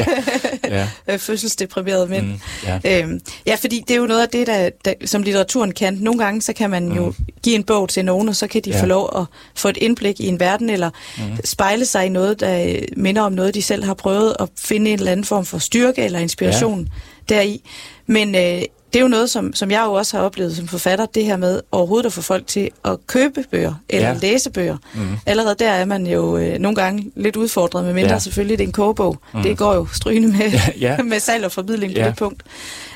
ja. 0.64 0.88
ja. 1.08 1.16
fødselsdeprimerede 1.16 2.06
mænd. 2.06 2.26
Mm, 2.26 2.40
ja. 2.84 3.02
Øhm, 3.02 3.20
ja, 3.46 3.54
fordi 3.54 3.84
det 3.88 3.94
er 3.94 3.98
jo 3.98 4.06
noget 4.06 4.22
af 4.22 4.28
det, 4.28 4.46
der, 4.46 4.70
der, 4.84 4.94
som 5.04 5.22
litteraturen 5.22 5.72
kan. 5.72 5.94
Nogle 5.94 6.24
gange 6.24 6.42
så 6.42 6.52
kan 6.52 6.70
man 6.70 6.88
mm. 6.88 6.94
jo 6.94 7.14
give 7.42 7.56
en 7.56 7.64
bog 7.64 7.88
til 7.88 8.04
nogen, 8.04 8.28
og 8.28 8.36
så 8.36 8.46
kan 8.46 8.62
de 8.64 8.70
ja. 8.70 8.82
få 8.82 8.86
lov 8.86 9.12
at 9.20 9.24
få 9.54 9.68
et 9.68 9.76
indblik 9.76 10.20
i 10.20 10.26
en 10.26 10.40
verden, 10.40 10.70
eller 10.70 10.90
mm. 11.18 11.22
spejle 11.44 11.84
sig 11.86 12.06
i 12.06 12.08
noget, 12.08 12.40
der 12.40 12.80
minder 12.96 13.22
om 13.22 13.32
noget, 13.32 13.54
de 13.54 13.62
selv 13.62 13.84
har 13.84 13.94
prøvet, 13.94 14.36
og 14.36 14.48
finde 14.58 14.90
en 14.90 14.98
eller 14.98 15.12
anden 15.12 15.24
form 15.24 15.44
for 15.44 15.58
styrke 15.58 16.02
eller 16.02 16.18
inspiration. 16.18 16.88
Deri. 17.28 17.70
Men 18.06 18.34
øh, 18.34 18.62
det 18.94 19.00
er 19.00 19.02
jo 19.02 19.08
noget, 19.08 19.30
som, 19.30 19.54
som 19.54 19.70
jeg 19.70 19.82
jo 19.86 19.92
også 19.92 20.16
har 20.16 20.24
oplevet 20.24 20.56
som 20.56 20.68
forfatter, 20.68 21.06
det 21.06 21.24
her 21.24 21.36
med 21.36 21.60
overhovedet 21.72 22.06
at 22.06 22.12
få 22.12 22.22
folk 22.22 22.46
til 22.46 22.70
at 22.84 23.06
købe 23.06 23.44
bøger, 23.50 23.74
eller 23.88 24.08
ja. 24.08 24.14
læse 24.14 24.50
bøger. 24.50 24.76
Mm. 24.94 25.00
Allerede 25.26 25.56
der 25.58 25.70
er 25.70 25.84
man 25.84 26.06
jo 26.06 26.36
øh, 26.36 26.58
nogle 26.58 26.76
gange 26.76 27.10
lidt 27.16 27.36
udfordret, 27.36 27.84
med 27.84 27.94
mindre 27.94 28.12
ja. 28.12 28.18
selvfølgelig 28.18 28.58
det 28.58 28.64
er 28.64 28.68
en 28.68 28.72
kogebog. 28.72 29.18
Mm. 29.34 29.42
Det 29.42 29.58
går 29.58 29.74
jo 29.74 29.86
strygende 29.92 30.28
med, 30.28 30.52
ja. 30.80 31.02
med 31.12 31.20
salg 31.20 31.44
og 31.44 31.52
formidling 31.52 31.92
på 31.92 32.00
ja. 32.00 32.06
det 32.06 32.16
punkt. 32.16 32.42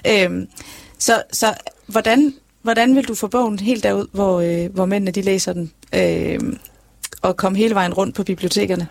Øhm, 0.06 0.48
så 0.98 1.22
så 1.32 1.54
hvordan, 1.86 2.34
hvordan 2.62 2.96
vil 2.96 3.08
du 3.08 3.14
få 3.14 3.26
bogen 3.26 3.58
helt 3.58 3.82
derud, 3.82 4.06
hvor, 4.12 4.40
øh, 4.40 4.74
hvor 4.74 4.86
mændene 4.86 5.10
de 5.10 5.22
læser 5.22 5.52
den, 5.52 5.72
øh, 5.94 6.40
og 7.22 7.36
komme 7.36 7.58
hele 7.58 7.74
vejen 7.74 7.94
rundt 7.94 8.14
på 8.14 8.22
bibliotekerne? 8.22 8.88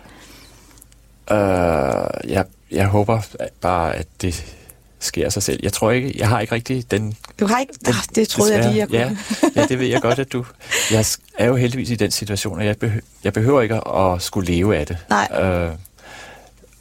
Uh, 1.30 2.30
jeg, 2.30 2.44
jeg 2.70 2.86
håber 2.86 3.20
bare, 3.60 3.96
at 3.96 4.06
det 4.22 4.57
sker 5.00 5.28
sig 5.28 5.42
selv. 5.42 5.60
Jeg 5.62 5.72
tror 5.72 5.90
ikke, 5.90 6.14
jeg 6.18 6.28
har 6.28 6.40
ikke 6.40 6.54
rigtig 6.54 6.90
den... 6.90 7.14
Du 7.40 7.46
har 7.46 7.58
ikke? 7.58 7.72
Den, 7.86 7.94
ah, 7.94 8.14
det 8.14 8.28
troede 8.28 8.52
desværre. 8.52 8.74
jeg 8.74 8.88
lige, 8.88 8.98
jeg 8.98 9.08
kunne. 9.08 9.18
Ja, 9.42 9.48
ja, 9.60 9.66
det 9.66 9.78
ved 9.78 9.86
jeg 9.86 10.02
godt, 10.02 10.18
at 10.18 10.32
du... 10.32 10.44
Jeg 10.90 11.04
er 11.38 11.46
jo 11.46 11.56
heldigvis 11.56 11.90
i 11.90 11.94
den 11.94 12.10
situation, 12.10 12.58
og 12.58 12.66
jeg, 12.66 12.76
behøver, 12.76 13.02
jeg 13.24 13.32
behøver 13.32 13.60
ikke 13.60 13.88
at 13.88 14.22
skulle 14.22 14.52
leve 14.52 14.76
af 14.76 14.86
det. 14.86 14.96
Nej. 15.10 15.28
Øh, 15.42 15.70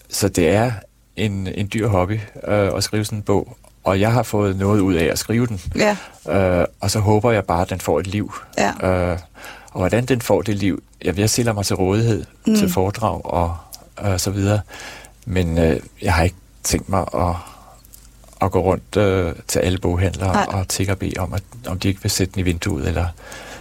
så 0.10 0.28
det 0.28 0.50
er 0.50 0.72
en, 1.16 1.48
en 1.48 1.70
dyr 1.74 1.88
hobby 1.88 2.20
øh, 2.48 2.72
at 2.76 2.84
skrive 2.84 3.06
sådan 3.06 3.18
en 3.18 3.24
bog, 3.24 3.58
og 3.84 4.00
jeg 4.00 4.12
har 4.12 4.24
fået 4.24 4.58
noget 4.58 4.80
ud 4.80 4.94
af 4.94 5.06
at 5.06 5.20
skrive 5.20 5.48
den. 5.48 5.62
Ja. 5.76 5.98
Øh, 6.60 6.66
og 6.80 6.92
så 6.92 7.00
håber 7.00 7.32
jeg 7.32 7.46
bare, 7.46 7.62
at 7.62 7.70
den 7.70 7.80
får 7.80 8.00
et 8.00 8.08
liv. 8.08 8.34
Ja. 8.58 9.12
Øh, 9.12 9.20
og 9.72 9.80
hvordan 9.80 10.06
den 10.06 10.22
får 10.22 10.42
det 10.42 10.56
liv, 10.56 10.84
jeg 11.04 11.18
vil 11.18 11.30
stille 11.30 11.54
mig 11.54 11.66
til 11.66 11.76
rådighed 11.76 12.26
mm. 12.48 12.56
til 12.56 12.70
foredrag 12.70 13.26
og 13.26 13.58
øh, 14.06 14.20
så 14.20 14.32
videre. 14.32 14.62
Men 15.26 15.58
øh, 15.58 15.80
jeg 16.02 16.14
har 16.14 16.24
ikke 16.24 16.36
tænkt 16.64 16.90
mig 16.90 17.06
at 17.14 17.36
at 18.42 18.52
gå 18.52 18.62
rundt 18.62 18.98
øh, 18.98 19.34
til 19.48 19.60
alle 19.60 19.78
boghandlere 19.78 20.34
Nej. 20.34 20.46
og 20.50 20.68
tigge 20.68 20.94
og 20.94 21.00
bede 21.00 21.20
om, 21.20 21.34
at, 21.34 21.44
om 21.68 21.80
de 21.80 21.88
ikke 21.88 22.02
vil 22.02 22.12
sætte 22.12 22.34
den 22.34 22.40
i 22.40 22.44
vinduet. 22.44 22.88
Eller, 22.88 23.06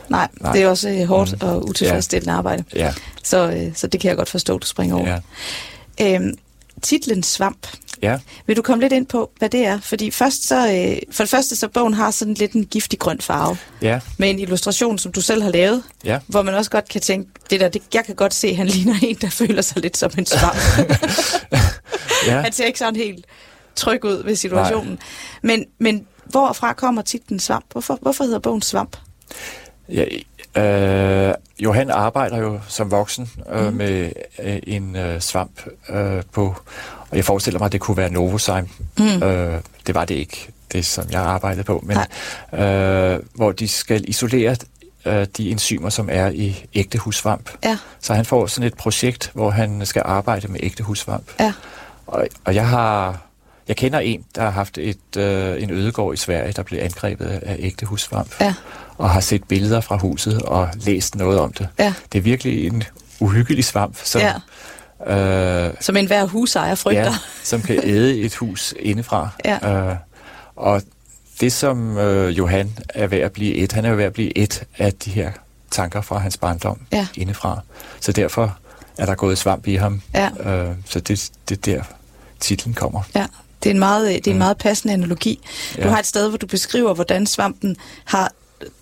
Nej, 0.08 0.28
Nej. 0.40 0.52
det 0.52 0.62
er 0.62 0.68
også 0.68 0.88
øh, 0.88 1.04
hårdt 1.04 1.42
mm. 1.42 1.48
og 1.48 1.68
utilfredsstillende 1.68 2.32
ja. 2.32 2.38
arbejde. 2.38 2.64
Ja. 2.74 2.94
Så, 3.22 3.50
øh, 3.50 3.74
så 3.74 3.86
det 3.86 4.00
kan 4.00 4.08
jeg 4.08 4.16
godt 4.16 4.28
forstå, 4.28 4.58
du 4.58 4.66
springer 4.66 4.96
over. 4.96 5.20
Ja. 5.98 6.14
Øhm, 6.14 6.38
titlen 6.82 7.22
Svamp. 7.22 7.66
Ja. 8.02 8.18
Vil 8.46 8.56
du 8.56 8.62
komme 8.62 8.84
lidt 8.84 8.92
ind 8.92 9.06
på, 9.06 9.30
hvad 9.38 9.48
det 9.48 9.66
er? 9.66 9.80
Fordi 9.80 10.10
først 10.10 10.48
så, 10.48 10.56
øh, 10.56 10.96
for 11.12 11.22
det 11.22 11.30
første, 11.30 11.56
så 11.56 11.68
bogen 11.68 11.94
har 11.94 12.10
sådan 12.10 12.34
lidt 12.34 12.52
en 12.52 12.64
giftig 12.64 12.98
grøn 12.98 13.20
farve. 13.20 13.56
Ja. 13.82 14.00
Med 14.18 14.30
en 14.30 14.38
illustration, 14.38 14.98
som 14.98 15.12
du 15.12 15.20
selv 15.20 15.42
har 15.42 15.50
lavet. 15.50 15.82
Ja. 16.04 16.18
Hvor 16.26 16.42
man 16.42 16.54
også 16.54 16.70
godt 16.70 16.88
kan 16.88 17.00
tænke, 17.00 17.30
det 17.50 17.60
der, 17.60 17.68
det, 17.68 17.82
jeg 17.94 18.04
kan 18.04 18.14
godt 18.14 18.34
se, 18.34 18.48
at 18.48 18.56
han 18.56 18.66
ligner 18.76 18.94
en, 19.02 19.16
der 19.20 19.30
føler 19.30 19.62
sig 19.62 19.82
lidt 19.82 19.96
som 19.96 20.10
en 20.18 20.26
svamp. 20.26 20.56
ja. 22.26 22.40
Han 22.40 22.52
ser 22.52 22.64
ikke 22.64 22.78
sådan 22.78 22.96
helt 22.96 23.24
tryg 23.76 24.04
ud 24.04 24.24
ved 24.24 24.36
situationen. 24.36 24.98
Men, 25.42 25.64
men 25.78 26.06
hvorfra 26.24 26.72
kommer 26.72 27.02
titlen 27.02 27.40
Svamp? 27.40 27.64
Hvorfor, 27.72 27.98
hvorfor 28.02 28.24
hedder 28.24 28.38
bogen 28.38 28.62
Svamp? 28.62 28.96
Ja, 29.88 30.04
Øh, 30.56 31.34
Johan 31.58 31.90
arbejder 31.90 32.38
jo 32.38 32.60
som 32.68 32.90
voksen 32.90 33.30
øh, 33.52 33.66
mm. 33.66 33.76
med 33.76 34.12
øh, 34.42 34.58
en 34.62 34.96
øh, 34.96 35.20
svamp 35.20 35.66
øh, 35.88 36.22
på, 36.32 36.56
og 37.10 37.16
jeg 37.16 37.24
forestiller 37.24 37.58
mig, 37.58 37.66
at 37.66 37.72
det 37.72 37.80
kunne 37.80 37.96
være 37.96 38.10
Novozyme. 38.10 38.68
Mm. 38.98 39.22
Øh, 39.22 39.60
det 39.86 39.94
var 39.94 40.04
det 40.04 40.14
ikke, 40.14 40.48
det 40.72 40.86
som 40.86 41.04
jeg 41.10 41.20
arbejdede 41.20 41.64
på, 41.64 41.84
men 41.86 41.98
øh, 42.60 43.20
hvor 43.34 43.52
de 43.52 43.68
skal 43.68 44.04
isolere 44.08 44.56
øh, 45.06 45.26
de 45.36 45.50
enzymer, 45.50 45.88
som 45.88 46.08
er 46.12 46.28
i 46.28 46.64
ægte 46.74 46.98
husvamp. 46.98 47.50
Ja. 47.64 47.78
Så 48.00 48.14
han 48.14 48.24
får 48.24 48.46
sådan 48.46 48.66
et 48.66 48.74
projekt, 48.74 49.30
hvor 49.34 49.50
han 49.50 49.86
skal 49.86 50.02
arbejde 50.04 50.48
med 50.48 50.60
ægte 50.62 50.82
husvamp. 50.82 51.30
Ja. 51.40 51.52
Og, 52.06 52.26
og 52.44 52.54
jeg 52.54 52.68
har... 52.68 53.22
Jeg 53.68 53.76
kender 53.76 53.98
en, 53.98 54.24
der 54.34 54.42
har 54.42 54.50
haft 54.50 54.78
et, 54.78 55.16
øh, 55.16 55.62
en 55.62 55.70
ødegård 55.70 56.14
i 56.14 56.16
Sverige, 56.16 56.52
der 56.52 56.62
blev 56.62 56.80
angrebet 56.82 57.26
af 57.26 57.56
ægte 57.58 57.86
husvamp. 57.86 58.40
Ja. 58.40 58.54
Og 58.96 59.10
har 59.10 59.20
set 59.20 59.44
billeder 59.44 59.80
fra 59.80 59.96
huset 59.96 60.42
og 60.42 60.68
læst 60.74 61.14
noget 61.14 61.40
om 61.40 61.52
det. 61.52 61.68
Ja. 61.78 61.94
Det 62.12 62.18
er 62.18 62.22
virkelig 62.22 62.66
en 62.66 62.82
uhyggelig 63.20 63.64
svamp, 63.64 63.96
som, 64.04 64.20
ja. 65.06 65.66
øh, 65.66 65.74
som 65.80 65.96
en 65.96 66.06
hver 66.06 66.24
husejer 66.24 66.74
frygter. 66.74 67.02
Ja, 67.02 67.14
som 67.42 67.62
kan 67.62 67.80
æde 67.84 68.18
et 68.18 68.34
hus 68.34 68.74
indefra. 68.78 69.28
Ja. 69.44 69.88
Øh, 69.90 69.96
og 70.56 70.82
det, 71.40 71.52
som 71.52 71.98
øh, 71.98 72.38
Johan 72.38 72.72
er 72.88 73.06
ved 73.06 73.18
at 73.18 73.32
blive 73.32 73.54
et, 73.54 73.72
han 73.72 73.84
er 73.84 73.94
ved 73.94 74.04
at 74.04 74.12
blive 74.12 74.38
et 74.38 74.62
af 74.78 74.92
de 74.92 75.10
her 75.10 75.30
tanker 75.70 76.00
fra 76.00 76.18
hans 76.18 76.36
barndom 76.36 76.80
ja. 76.92 77.06
indefra. 77.14 77.60
Så 78.00 78.12
derfor 78.12 78.58
er 78.98 79.06
der 79.06 79.14
gået 79.14 79.38
svamp 79.38 79.66
i 79.66 79.74
ham. 79.74 80.02
Ja. 80.14 80.30
Øh, 80.40 80.74
så 80.84 81.00
det, 81.00 81.30
det 81.48 81.66
der 81.66 81.82
titlen 82.40 82.74
kommer. 82.74 83.02
Ja. 83.14 83.26
Det 83.66 83.70
er 83.70 83.74
en 83.74 83.78
meget, 83.78 84.08
det 84.24 84.26
er 84.26 84.30
en 84.32 84.38
meget 84.38 84.58
passende 84.58 84.94
analogi. 84.94 85.40
Du 85.76 85.80
ja. 85.82 85.88
har 85.88 85.98
et 85.98 86.06
sted, 86.06 86.28
hvor 86.28 86.38
du 86.38 86.46
beskriver, 86.46 86.94
hvordan 86.94 87.26
svampen 87.26 87.76
har 88.04 88.32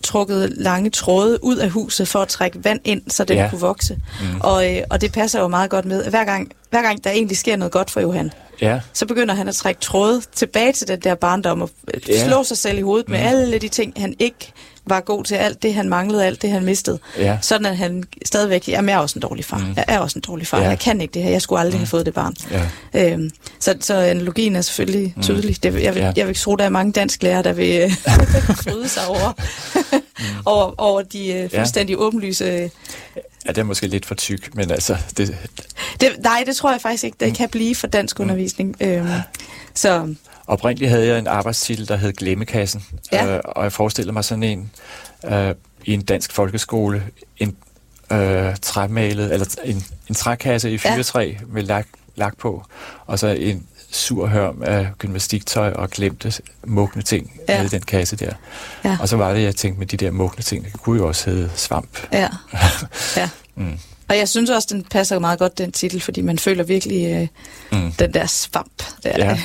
trukket 0.03 0.53
lange 0.57 0.90
tråde 0.90 1.44
ud 1.44 1.57
af 1.57 1.70
huset 1.70 2.09
for 2.09 2.18
at 2.18 2.29
trække 2.29 2.64
vand 2.64 2.81
ind, 2.85 3.03
så 3.09 3.25
den 3.25 3.37
Ja. 3.37 3.51
kunne 3.51 3.61
vokse. 3.61 3.94
Mm. 4.20 4.40
Og, 4.40 4.75
øh, 4.77 4.83
og 4.90 5.01
det 5.01 5.12
passer 5.12 5.40
jo 5.40 5.49
meget 5.49 5.70
godt 5.70 5.85
med. 5.85 6.05
Hver 6.11 6.25
gang, 6.25 6.53
hver 6.70 6.83
gang 6.83 7.05
der 7.05 7.11
egentlig 7.11 7.37
sker 7.37 7.57
noget 7.57 7.73
godt 7.73 7.90
for 7.90 8.01
Johan, 8.01 8.33
Ja, 8.61 8.81
så 8.92 9.07
begynder 9.07 9.35
han 9.35 9.49
at 9.49 9.55
trække 9.55 9.81
tråde 9.81 10.23
tilbage 10.35 10.73
til 10.73 10.88
den 10.88 11.01
der 11.01 11.14
barndom 11.14 11.62
og 11.62 11.70
Ja. 12.09 12.27
slå 12.29 12.44
sig 12.44 12.59
selv 12.59 12.79
i 12.79 12.81
hovedet 12.83 13.09
med 13.09 13.18
Mm. 13.18 13.27
alle 13.27 13.59
de 13.59 13.68
ting, 13.68 13.92
han 13.97 14.14
ikke 14.18 14.53
var 14.87 15.01
god 15.01 15.25
til, 15.25 15.35
alt 15.35 15.62
det 15.62 15.75
han 15.75 15.88
manglede, 15.88 16.27
alt 16.27 16.42
det 16.42 16.51
han 16.51 16.64
mistede. 16.64 16.99
ja, 17.18 17.38
Sådan 17.42 17.66
at 17.66 17.77
han 17.77 18.05
stadigvæk, 18.25 18.68
jamen 18.68 18.88
jeg 18.88 18.94
er 18.94 18.99
også 18.99 19.18
en 19.18 19.23
dårlig 19.23 19.44
far. 19.44 19.59
Mm. 19.59 19.73
Jeg 19.77 19.85
er 19.88 19.99
også 19.99 20.18
en 20.18 20.23
dårlig 20.27 20.47
far. 20.47 20.61
Ja. 20.61 20.68
Jeg 20.68 20.79
kan 20.79 21.01
ikke 21.01 21.14
det 21.14 21.23
her. 21.23 21.31
Jeg 21.31 21.42
skulle 21.42 21.61
aldrig 21.61 21.75
Mm. 21.75 21.79
have 21.81 21.87
fået 21.87 22.07
det 22.07 22.14
barn. 22.14 22.35
ja. 22.94 23.12
Øhm, 23.12 23.31
så, 23.61 23.75
så 23.81 23.94
analogien 23.94 24.57
er 24.57 24.61
selvfølgelig 24.61 25.12
Mm. 25.16 25.23
tydelig. 25.23 25.62
Det, 25.62 25.83
jeg, 25.83 25.94
vil, 25.94 26.03
Ja. 26.03 26.12
jeg 26.16 26.27
vil 26.27 26.37
tro, 26.37 26.57
der 26.57 26.64
er 26.64 26.68
mange 26.68 26.92
dansklærer, 26.92 27.42
der 27.42 27.53
vil 27.53 27.81
øh, 27.83 27.90
fryde 28.64 28.88
sig 28.88 29.07
over, 29.07 29.33
over, 30.44 30.75
over 30.79 31.03
de 31.03 31.33
øh, 31.33 31.51
fuldstændig 31.55 31.99
åbenlyse... 31.99 32.44
ja, 32.44 33.49
det 33.49 33.59
er 33.59 33.62
måske 33.64 33.87
lidt 33.87 34.07
for 34.07 34.14
tyk, 34.14 34.55
men 34.55 34.70
altså, 34.70 34.97
det, 35.16 35.37
Det, 36.01 36.09
nej, 36.23 36.42
det 36.47 36.57
tror 36.57 36.70
jeg 36.73 36.81
faktisk 36.81 37.05
ikke, 37.05 37.16
det 37.20 37.35
kan 37.37 37.49
blive 37.49 37.75
for 37.75 37.87
dansk 37.87 38.20
undervisning. 38.20 38.77
Øhm, 38.81 39.09
så 39.75 40.14
Oprindeligt 40.47 40.91
havde 40.91 41.07
jeg 41.07 41.19
en 41.19 41.27
arbejdstitel, 41.27 41.89
der 41.89 41.97
hed 41.97 42.13
Glemmekassen, 42.13 42.85
Ja. 43.13 43.35
øh, 43.35 43.41
og 43.45 43.63
jeg 43.65 43.73
forestiller 43.73 44.13
mig 44.13 44.25
sådan 44.25 44.43
en 44.43 44.71
øh, 45.25 45.55
i 45.85 45.93
en 45.95 46.03
dansk 46.03 46.33
folkeskole, 46.33 47.03
en 47.39 47.57
øh, 48.13 48.57
træmalet, 48.63 49.33
eller 49.33 49.47
en, 49.65 49.85
en 50.09 50.15
trækasse 50.15 50.71
i 50.75 50.79
Ja. 50.85 50.97
fyrtræ 50.97 51.35
med 51.49 51.63
lak, 51.63 51.87
lak 52.17 52.39
på, 52.39 52.65
og 53.07 53.19
så 53.19 53.27
en 53.27 53.67
sur 53.91 54.27
hørm 54.27 54.63
af 54.63 54.89
gymnastiktøj 54.99 55.71
og 55.73 55.91
glemte 55.91 56.33
mugne 56.67 57.03
ting 57.03 57.33
Ja. 57.49 57.57
ja. 57.57 57.63
i 57.65 57.69
den 57.69 57.83
kasse 57.83 58.17
der. 58.17 58.33
Ja. 58.85 58.97
Og 59.01 59.09
så 59.09 59.17
var 59.17 59.35
det, 59.35 59.43
jeg 59.43 59.57
tænkte 59.57 59.79
med 59.79 59.87
de 59.87 59.97
der 59.97 60.11
mugne 60.11 60.43
ting, 60.43 60.65
det 60.65 60.73
kunne 60.73 60.99
jo 61.01 61.09
også 61.09 61.31
hedde 61.31 61.51
svamp. 61.57 61.99
ja, 62.13 62.29
ja. 63.17 63.29
Mm. 63.55 63.79
Og 64.09 64.19
jeg 64.19 64.29
synes 64.29 64.51
også, 64.51 64.69
den 64.71 64.83
passer 64.85 65.19
meget 65.19 65.39
godt, 65.39 65.59
den 65.59 65.73
titel, 65.73 66.01
fordi 66.01 66.21
man 66.21 66.39
føler 66.39 66.65
virkelig 66.65 67.07
øh, 67.73 67.81
Mm. 67.83 67.93
den 67.93 68.15
der 68.15 68.27
svamp. 68.27 68.83
Der. 69.03 69.13
Ja. 69.19 69.41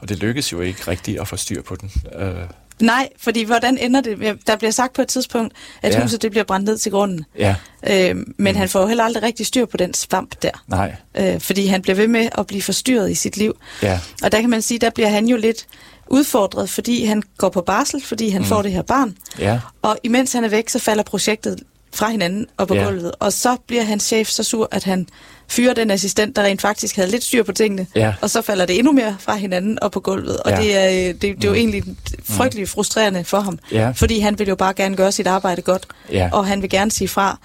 og 0.00 0.08
det 0.08 0.18
lykkes 0.18 0.52
jo 0.52 0.60
ikke 0.60 0.90
rigtigt 0.90 1.20
at 1.20 1.28
få 1.28 1.36
styr 1.36 1.62
på 1.62 1.76
den. 1.76 1.90
Øh, 2.18 2.34
Nej, 2.80 3.08
fordi 3.18 3.42
hvordan 3.44 3.78
ender 3.78 4.00
det? 4.00 4.38
Der 4.46 4.56
bliver 4.56 4.70
sagt 4.70 4.92
på 4.92 5.02
et 5.02 5.08
tidspunkt, 5.08 5.54
at 5.82 5.94
Ja. 5.94 6.02
huset 6.02 6.22
det 6.22 6.30
bliver 6.30 6.44
brændt 6.44 6.66
ned 6.66 6.78
til 6.78 6.92
grunden. 6.92 7.24
ja, 7.38 7.54
Øh, 7.90 8.16
men 8.16 8.26
Mm. 8.38 8.56
han 8.56 8.68
får 8.68 8.80
jo 8.80 8.86
heller 8.86 9.04
aldrig 9.04 9.22
rigtig 9.22 9.46
styr 9.46 9.66
på 9.66 9.76
den 9.76 9.94
svamp 9.94 10.42
der. 10.42 10.50
nej, 10.66 10.96
Øh, 11.18 11.40
fordi 11.40 11.66
han 11.66 11.82
bliver 11.82 11.96
ved 11.96 12.08
med 12.08 12.28
at 12.38 12.46
blive 12.46 12.62
forstyrret 12.62 13.10
i 13.10 13.14
sit 13.14 13.36
liv. 13.36 13.56
ja, 13.82 14.00
Og 14.22 14.32
der 14.32 14.40
kan 14.40 14.50
man 14.50 14.62
sige, 14.62 14.78
der 14.78 14.90
bliver 14.90 15.08
han 15.08 15.26
jo 15.28 15.36
lidt 15.36 15.66
udfordret, 16.08 16.70
fordi 16.70 17.04
han 17.04 17.22
går 17.38 17.48
på 17.48 17.60
barsel, 17.60 18.02
fordi 18.04 18.28
han 18.28 18.42
mm. 18.42 18.46
får 18.48 18.62
det 18.62 18.72
her 18.72 18.82
barn. 18.82 19.16
ja, 19.38 19.60
Og 19.82 19.98
imens 20.02 20.32
han 20.32 20.44
er 20.44 20.48
væk, 20.48 20.68
så 20.68 20.78
falder 20.78 21.02
projektet 21.02 21.60
fra 21.94 22.08
hinanden 22.10 22.46
og 22.56 22.68
på 22.68 22.74
Ja. 22.74 22.84
gulvet. 22.84 23.12
Og 23.20 23.32
så 23.32 23.56
bliver 23.66 23.82
hans 23.82 24.02
chef 24.02 24.28
så 24.28 24.42
sur, 24.42 24.68
at 24.70 24.84
han 24.84 25.06
fyrer 25.48 25.74
den 25.74 25.90
assistent, 25.90 26.36
der 26.36 26.42
rent 26.42 26.60
faktisk 26.60 26.96
havde 26.96 27.10
lidt 27.10 27.24
styr 27.24 27.42
på 27.42 27.52
tingene. 27.52 27.86
ja, 27.94 28.14
Og 28.20 28.30
så 28.30 28.42
falder 28.42 28.66
det 28.66 28.78
endnu 28.78 28.92
mere 28.92 29.16
fra 29.20 29.34
hinanden 29.36 29.82
og 29.82 29.92
på 29.92 30.00
gulvet. 30.00 30.36
Og 30.36 30.50
Ja. 30.50 30.56
det, 30.56 30.76
er, 30.76 30.88
øh, 31.08 31.14
det, 31.14 31.22
det 31.22 31.28
er 31.28 31.32
jo 31.44 31.50
Mm. 31.50 31.56
egentlig 31.56 31.82
frygtelig 32.24 32.68
frustrerende 32.68 33.24
for 33.24 33.40
ham. 33.40 33.58
ja, 33.72 33.90
Fordi 33.90 34.18
han 34.20 34.38
vil 34.38 34.48
jo 34.48 34.54
bare 34.54 34.74
gerne 34.74 34.96
gøre 34.96 35.12
sit 35.12 35.26
arbejde 35.26 35.62
godt. 35.62 35.86
ja, 36.12 36.28
Og 36.32 36.46
han 36.46 36.62
vil 36.62 36.70
gerne 36.70 36.90
sige 36.90 37.08
fra. 37.08 37.38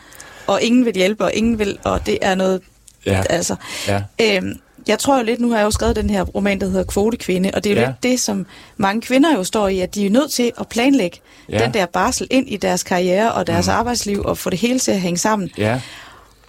Og 0.47 0.61
ingen 0.61 0.85
vil 0.85 0.93
hjælpe, 0.95 1.23
og 1.23 1.33
ingen 1.33 1.59
vil, 1.59 1.77
og 1.83 2.05
det 2.05 2.17
er 2.21 2.35
noget, 2.35 2.61
ja, 3.05 3.23
altså... 3.29 3.55
ja, 3.87 4.01
Øhm, 4.21 4.53
jeg 4.87 4.99
tror 4.99 5.17
jo 5.17 5.23
lidt, 5.23 5.39
nu 5.39 5.49
har 5.49 5.57
jeg 5.57 5.65
jo 5.65 5.71
skrevet 5.71 5.95
den 5.95 6.09
her 6.09 6.21
roman, 6.23 6.59
der 6.61 6.67
hedder 6.67 6.83
Kvotekvinde, 6.83 7.51
og 7.53 7.63
det 7.63 7.71
er 7.71 7.75
jo 7.75 7.81
Ja. 7.81 7.87
lidt 7.87 8.03
det, 8.03 8.19
som 8.19 8.45
mange 8.77 9.01
kvinder 9.01 9.33
jo 9.35 9.43
står 9.43 9.67
i, 9.67 9.79
at 9.79 9.95
de 9.95 10.05
er 10.05 10.09
nødt 10.09 10.31
til 10.31 10.51
at 10.59 10.67
planlægge 10.67 11.17
Ja. 11.49 11.57
den 11.65 11.73
der 11.73 11.85
barsel 11.85 12.27
ind 12.31 12.49
i 12.49 12.57
deres 12.57 12.83
karriere 12.83 13.31
og 13.31 13.47
deres 13.47 13.65
mm. 13.67 13.71
arbejdsliv, 13.73 14.21
og 14.25 14.37
få 14.37 14.49
det 14.49 14.59
hele 14.59 14.79
til 14.79 14.91
at 14.91 15.01
hænge 15.01 15.17
sammen. 15.17 15.49
ja, 15.57 15.81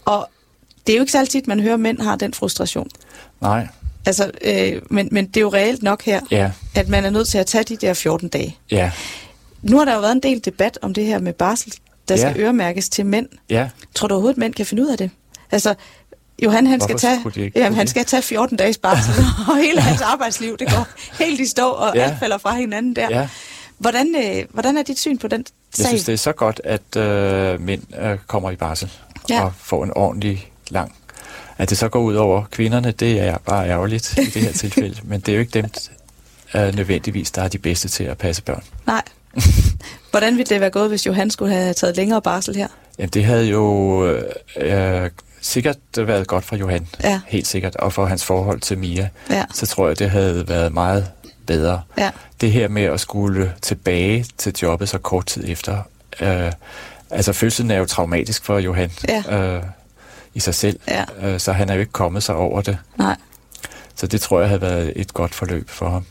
Og 0.04 0.28
det 0.86 0.92
er 0.92 0.96
jo 0.96 1.02
ikke 1.02 1.12
så 1.12 1.18
altid, 1.18 1.42
man 1.46 1.60
hører, 1.60 1.74
at 1.74 1.80
mænd 1.80 2.00
har 2.00 2.16
den 2.16 2.34
frustration. 2.34 2.88
nej, 3.40 3.66
Altså, 4.06 4.30
øh, 4.44 4.82
men, 4.90 5.08
men 5.12 5.26
det 5.26 5.36
er 5.36 5.40
jo 5.40 5.48
reelt 5.52 5.82
nok 5.82 6.02
her, 6.02 6.20
ja, 6.30 6.50
at 6.74 6.88
man 6.88 7.04
er 7.04 7.10
nødt 7.10 7.28
til 7.28 7.38
at 7.38 7.46
tage 7.46 7.64
de 7.64 7.76
der 7.76 7.94
14 7.94 8.28
dage. 8.28 8.56
ja, 8.70 8.90
Nu 9.62 9.78
har 9.78 9.84
der 9.84 9.94
jo 9.94 10.00
været 10.00 10.12
en 10.12 10.20
del 10.22 10.44
debat 10.44 10.78
om 10.82 10.94
det 10.94 11.04
her 11.06 11.18
med 11.18 11.32
barsel, 11.32 11.72
der 12.08 12.16
skal 12.16 12.32
Ja. 12.36 12.42
øremærkes 12.42 12.88
til 12.88 13.06
mænd. 13.06 13.26
ja, 13.50 13.68
Tror 13.94 14.08
du 14.08 14.14
overhovedet, 14.14 14.34
at 14.34 14.38
mænd 14.38 14.54
kan 14.54 14.66
finde 14.66 14.82
ud 14.82 14.88
af 14.88 14.98
det? 14.98 15.10
Altså, 15.50 15.74
Johan, 16.42 16.66
han 16.66 16.80
skal 16.80 16.92
Hvorfor 16.98 17.30
tage, 17.30 17.40
de 17.40 17.44
ikke 17.46 17.58
jamen, 17.60 17.76
han 17.76 17.86
skal 17.86 18.04
tage 18.04 18.22
14 18.22 18.56
dages 18.56 18.78
barsel, 18.78 19.14
og 19.50 19.56
hele 19.56 19.80
hans 19.80 20.00
arbejdsliv, 20.00 20.56
det 20.58 20.68
går 20.70 20.86
helt 21.24 21.40
i 21.40 21.46
stå, 21.46 21.68
og 21.68 21.92
Ja. 21.94 22.00
alt 22.02 22.18
falder 22.20 22.38
fra 22.38 22.54
hinanden 22.54 22.96
der. 22.96 23.08
ja. 23.10 23.28
Hvordan, 23.78 24.14
øh, 24.24 24.44
hvordan 24.50 24.76
er 24.76 24.82
dit 24.82 24.98
syn 24.98 25.18
på 25.18 25.28
den 25.28 25.44
sag? 25.74 25.82
Jeg 25.82 25.88
synes, 25.88 26.04
det 26.04 26.12
er 26.12 26.16
så 26.16 26.32
godt, 26.32 26.60
at 26.64 26.96
øh, 26.96 27.60
mænd 27.60 27.82
øh, 28.02 28.18
kommer 28.26 28.50
i 28.50 28.56
barsel 28.56 28.92
Ja. 29.30 29.44
og 29.44 29.52
får 29.58 29.84
en 29.84 29.92
ordentlig 29.96 30.50
lang. 30.70 30.94
At 31.58 31.70
det 31.70 31.78
så 31.78 31.88
går 31.88 32.00
ud 32.00 32.14
over 32.14 32.44
kvinderne, 32.50 32.90
det 32.90 33.20
er 33.20 33.38
bare 33.38 33.68
ærgerligt 33.68 34.18
i 34.18 34.24
det 34.24 34.42
her 34.42 34.52
tilfælde. 34.62 34.96
Men 35.04 35.20
det 35.20 35.28
er 35.28 35.34
jo 35.36 35.40
ikke 35.40 35.50
dem 35.52 35.66
øh, 36.54 36.74
nødvendigvis, 36.76 37.30
der 37.30 37.42
er 37.42 37.48
de 37.48 37.58
bedste 37.58 37.88
til 37.88 38.04
at 38.04 38.18
passe 38.18 38.42
børn. 38.42 38.62
Nej. 38.86 39.02
Hvordan 40.10 40.36
ville 40.36 40.48
det 40.48 40.60
være 40.60 40.70
gået, 40.70 40.88
hvis 40.88 41.06
Johan 41.06 41.30
skulle 41.30 41.54
have 41.54 41.74
taget 41.74 41.96
længere 41.96 42.22
barsel 42.22 42.56
her? 42.56 42.68
Jamen, 42.98 43.10
det 43.10 43.24
havde 43.24 43.44
jo 43.46 44.06
øh, 44.56 45.10
sikkert 45.46 45.76
været 45.96 46.26
godt 46.26 46.44
for 46.44 46.56
Johan. 46.56 46.86
Ja. 47.02 47.20
Helt 47.26 47.46
sikkert. 47.46 47.76
Og 47.76 47.92
for 47.92 48.06
hans 48.06 48.24
forhold 48.24 48.60
til 48.60 48.78
Mia. 48.78 49.08
Ja, 49.30 49.44
Så 49.54 49.66
tror 49.66 49.88
jeg, 49.88 49.98
det 49.98 50.10
havde 50.10 50.48
været 50.48 50.72
meget 50.74 51.10
bedre. 51.46 51.82
ja, 51.98 52.10
det 52.40 52.52
her 52.52 52.68
med 52.68 52.82
at 52.82 53.00
skulle 53.00 53.54
tilbage 53.62 54.26
til 54.38 54.54
jobbet 54.62 54.88
så 54.88 54.98
kort 54.98 55.26
tid 55.26 55.44
efter. 55.48 55.78
Øh, 56.20 56.52
altså 57.10 57.32
fødslen 57.32 57.70
er 57.70 57.76
jo 57.76 57.84
traumatisk 57.86 58.44
for 58.44 58.58
Johan 58.58 58.90
Ja. 59.08 59.38
øh, 59.56 59.62
i 60.34 60.40
sig 60.40 60.54
selv, 60.54 60.80
ja, 60.88 61.04
øh, 61.22 61.40
så 61.40 61.52
han 61.52 61.68
er 61.68 61.74
jo 61.74 61.80
ikke 61.80 61.92
kommet 61.92 62.22
sig 62.22 62.34
over 62.34 62.60
det. 62.60 62.78
nej. 62.98 63.16
Så 63.94 64.06
det 64.06 64.20
tror 64.20 64.40
jeg 64.40 64.48
havde 64.48 64.60
været 64.60 64.92
et 64.96 65.14
godt 65.14 65.34
forløb 65.34 65.70
for 65.70 65.88
ham. 65.88 66.04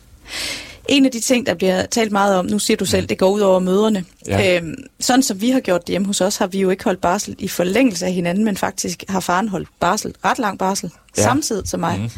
En 0.87 1.05
af 1.05 1.11
de 1.11 1.19
ting, 1.19 1.45
der 1.45 1.53
bliver 1.53 1.85
talt 1.85 2.11
meget 2.11 2.35
om, 2.35 2.45
nu 2.45 2.59
siger 2.59 2.77
du 2.77 2.85
selv, 2.85 3.05
det 3.07 3.17
går 3.17 3.29
ud 3.29 3.39
over 3.41 3.59
møderne. 3.59 3.99
Mm. 3.99 4.31
Ja. 4.31 4.57
Øhm, 4.57 4.75
sådan 4.99 5.23
som 5.23 5.41
vi 5.41 5.49
har 5.49 5.59
gjort 5.59 5.81
det 5.81 5.89
hjemme 5.93 6.07
hos 6.07 6.21
os, 6.21 6.37
har 6.37 6.47
vi 6.47 6.59
jo 6.59 6.69
ikke 6.69 6.83
holdt 6.83 7.01
barsel 7.01 7.35
i 7.39 7.47
forlængelse 7.47 8.05
af 8.05 8.13
hinanden, 8.13 8.43
men 8.45 8.57
faktisk 8.57 9.03
har 9.09 9.19
faren 9.19 9.49
holdt 9.49 9.69
barsel, 9.79 10.13
ret 10.25 10.39
lang 10.39 10.59
barsel, 10.59 10.91
Ja. 11.17 11.21
ja. 11.21 11.27
samtidig 11.27 11.67
som 11.67 11.79
mig. 11.79 11.99
Mm. 11.99 12.09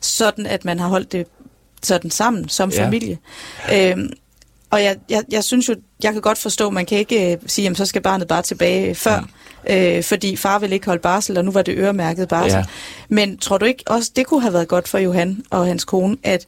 sådan 0.00 0.46
at 0.46 0.64
man 0.64 0.78
har 0.80 0.88
holdt 0.88 1.12
det 1.12 1.26
sådan 1.82 2.10
sammen 2.10 2.48
som 2.48 2.70
Ja. 2.70 2.84
familie. 2.84 3.18
Øhm, 3.74 4.12
og 4.70 4.82
jeg, 4.82 4.96
jeg, 5.10 5.22
jeg 5.30 5.44
synes 5.44 5.68
jo, 5.68 5.74
jeg 6.02 6.12
kan 6.12 6.22
godt 6.22 6.38
forstå, 6.38 6.70
man 6.70 6.86
kan 6.86 6.98
ikke 6.98 7.32
øh, 7.32 7.38
sige, 7.46 7.70
at 7.70 7.76
så 7.76 7.86
skal 7.86 8.02
barnet 8.02 8.28
bare 8.28 8.42
tilbage 8.42 8.94
før, 8.94 9.20
mm. 9.20 9.72
øh, 9.74 10.02
fordi 10.02 10.36
far 10.36 10.58
vil 10.58 10.72
ikke 10.72 10.86
holde 10.86 11.00
barsel, 11.02 11.38
og 11.38 11.44
nu 11.44 11.50
var 11.50 11.62
det 11.62 11.74
øremærket 11.78 12.28
barsel. 12.28 12.56
Ja. 12.56 12.64
Men 13.08 13.38
tror 13.38 13.58
du 13.58 13.64
ikke 13.64 13.82
også, 13.86 14.10
det 14.16 14.26
kunne 14.26 14.40
have 14.40 14.52
været 14.52 14.68
godt 14.68 14.88
for 14.88 14.98
Johan 14.98 15.42
og 15.50 15.66
hans 15.66 15.84
kone, 15.84 16.16
at 16.22 16.46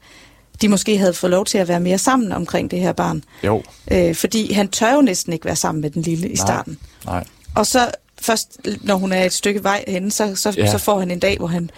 de 0.60 0.68
måske 0.68 0.98
havde 0.98 1.14
fået 1.14 1.30
lov 1.30 1.44
til 1.44 1.58
at 1.58 1.68
være 1.68 1.80
mere 1.80 1.98
sammen 1.98 2.32
omkring 2.32 2.70
det 2.70 2.80
her 2.80 2.92
barn? 2.92 3.24
Jo, 3.44 3.62
Øh, 3.92 4.14
fordi 4.14 4.52
han 4.52 4.68
tør 4.68 4.94
jo 4.94 5.00
næsten 5.00 5.32
ikke 5.32 5.44
være 5.44 5.56
sammen 5.56 5.82
med 5.82 5.90
den 5.90 6.02
lille 6.02 6.26
i 6.28 6.34
Nej. 6.34 6.36
starten. 6.46 6.78
nej, 7.06 7.24
Og 7.54 7.66
så 7.66 7.90
først, 8.20 8.58
når 8.80 8.94
hun 8.94 9.12
er 9.12 9.24
et 9.24 9.32
stykke 9.32 9.64
vej 9.64 9.84
henne, 9.88 10.10
så, 10.10 10.34
så, 10.36 10.54
Ja. 10.56 10.64
ja. 10.64 10.70
så 10.70 10.78
får 10.78 10.98
han 10.98 11.10
en 11.10 11.18
dag, 11.18 11.36
hvor 11.38 11.46
han 11.46 11.70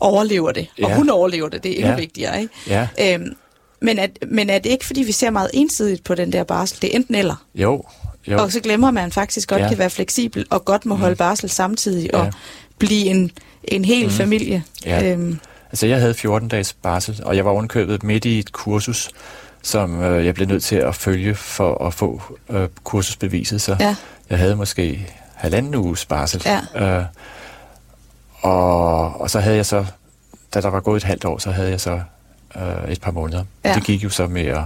overlever 0.00 0.52
det. 0.52 0.66
Og 0.82 0.88
Ja. 0.90 0.96
hun 0.96 1.10
overlever 1.10 1.48
det, 1.48 1.62
det 1.62 1.70
er 1.72 1.74
endnu 1.76 1.90
Ja. 1.90 1.96
vigtigere. 1.96 2.40
Ikke? 2.40 2.54
ja, 2.66 2.88
Øhm, 3.14 3.36
men, 3.80 3.98
at, 3.98 4.18
men 4.30 4.50
er 4.50 4.58
det 4.58 4.70
ikke, 4.70 4.86
fordi 4.86 5.02
vi 5.02 5.12
ser 5.12 5.30
meget 5.30 5.50
ensidigt 5.54 6.04
på 6.04 6.14
den 6.14 6.32
der 6.32 6.44
barsel? 6.44 6.78
Det 6.82 6.90
er 6.92 6.96
enten 6.96 7.14
eller. 7.14 7.44
jo, 7.54 7.82
Jo. 8.28 8.42
Og 8.42 8.52
så 8.52 8.60
glemmer 8.60 8.90
man 8.90 9.12
faktisk 9.12 9.48
godt 9.48 9.62
ja. 9.62 9.68
kan 9.68 9.78
være 9.78 9.90
fleksibel 9.90 10.46
og 10.50 10.64
godt 10.64 10.86
må 10.86 10.94
mm. 10.94 11.00
holde 11.00 11.16
barsel 11.16 11.50
samtidig 11.50 12.10
ja. 12.12 12.18
og 12.18 12.32
blive 12.78 13.04
en, 13.06 13.30
en 13.64 13.84
hel 13.84 14.04
mm. 14.06 14.10
familie. 14.12 14.64
Ja. 14.86 15.12
Øhm. 15.12 15.38
Altså 15.70 15.86
jeg 15.86 16.00
havde 16.00 16.14
14 16.14 16.48
dages 16.48 16.72
barsel, 16.72 17.20
og 17.24 17.36
jeg 17.36 17.44
var 17.44 17.50
ovenkøbet 17.50 18.02
midt 18.02 18.24
i 18.24 18.38
et 18.38 18.52
kursus, 18.52 19.10
som 19.62 20.02
øh, 20.02 20.26
jeg 20.26 20.34
blev 20.34 20.48
nødt 20.48 20.62
til 20.62 20.76
at 20.76 20.94
følge 20.94 21.34
for 21.34 21.86
at 21.86 21.94
få 21.94 22.22
øh, 22.50 22.68
kursusbeviset. 22.84 23.62
Så 23.62 23.76
ja. 23.80 23.96
jeg 24.30 24.38
havde 24.38 24.56
måske 24.56 25.06
halvanden 25.34 25.74
uges 25.74 26.04
barsel. 26.04 26.42
Ja. 26.46 26.98
Øh, 26.98 27.04
og, 28.40 29.20
og 29.20 29.30
så 29.30 29.40
havde 29.40 29.56
jeg 29.56 29.66
så, 29.66 29.86
da 30.54 30.60
der 30.60 30.68
var 30.68 30.80
gået 30.80 30.96
et 30.96 31.04
halvt 31.04 31.24
år, 31.24 31.38
så 31.38 31.50
havde 31.50 31.70
jeg 31.70 31.80
så 31.80 32.00
øh, 32.56 32.90
et 32.90 33.00
par 33.00 33.10
måneder. 33.10 33.44
Ja. 33.64 33.74
Det 33.74 33.84
gik 33.84 34.04
jo 34.04 34.10
så 34.10 34.26
med 34.26 34.46
at 34.46 34.62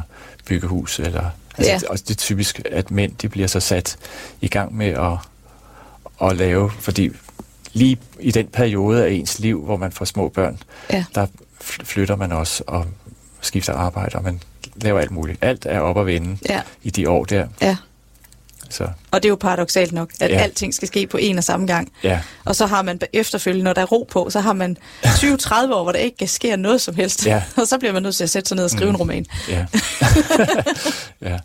bygge 0.47 0.67
hus, 0.67 0.99
eller 0.99 1.31
altså, 1.59 1.73
ja. 1.73 1.93
og 1.93 1.99
det 1.99 2.11
er 2.11 2.15
typisk, 2.15 2.61
at 2.73 2.91
mænd 2.91 3.13
de 3.23 3.29
bliver 3.29 3.47
så 3.49 3.61
sat 3.61 3.97
i 4.41 4.49
gang 4.49 4.77
med 4.77 4.87
at, 4.87 5.13
at 6.29 6.37
lave, 6.37 6.71
fordi 6.71 7.11
lige 7.72 7.98
i 8.20 8.30
den 8.30 8.46
periode 8.46 9.06
af 9.06 9.11
ens 9.11 9.38
liv, 9.38 9.64
hvor 9.64 9.76
man 9.76 9.92
får 9.92 10.04
små 10.04 10.28
børn, 10.28 10.59
ja. 10.92 11.04
der 11.14 11.26
flytter 11.61 12.16
man 12.16 12.33
også 12.33 12.64
og 12.66 12.87
skifter 13.40 13.72
arbejde, 13.72 14.16
og 14.16 14.22
man 14.22 14.40
laver 14.76 15.00
alt 15.00 15.11
muligt. 15.11 15.38
Alt 15.40 15.66
er 15.66 15.80
op 15.80 15.96
og 15.96 16.06
vende 16.06 16.38
ja. 16.48 16.62
i 16.83 16.90
de 16.90 17.11
år 17.11 17.24
der. 17.24 17.46
Ja. 17.62 17.76
Så. 18.70 18.88
Og 19.11 19.22
det 19.22 19.28
er 19.28 19.30
jo 19.30 19.37
paradoxalt 19.37 19.92
nok, 19.92 20.11
at 20.20 20.30
ja. 20.30 20.37
alting 20.37 20.74
skal 20.74 20.88
ske 20.88 21.06
på 21.06 21.16
en 21.16 21.38
og 21.38 21.44
samme 21.44 21.66
gang. 21.66 21.92
Ja. 22.02 22.20
Og 22.44 22.56
så 22.56 22.66
har 22.66 22.83
man 22.83 23.00
efterfølgende, 23.12 23.64
når 23.64 23.72
der 23.72 23.83
er 23.83 23.87
ro 23.87 24.09
på, 24.11 24.30
så 24.30 24.40
har 24.40 24.52
man 24.52 24.76
20-30 25.04 25.74
år, 25.74 25.83
hvor 25.83 25.92
der 25.92 25.98
ikke 25.98 26.26
sker 26.26 26.56
noget 26.56 26.80
som 26.80 26.94
helst. 26.94 27.26
Ja. 27.26 27.42
og 27.56 27.66
så 27.66 27.78
bliver 27.78 27.92
man 27.92 28.02
nødt 28.02 28.16
til 28.16 28.24
at 28.24 28.30
sætte 28.30 28.48
sig 28.48 28.56
ned 28.56 28.64
og 28.64 28.70
skrive 28.70 28.90
mm. 28.90 28.94
en 28.94 28.96
roman. 28.96 29.26
Ja. 29.48 29.66
ja. 31.30 31.38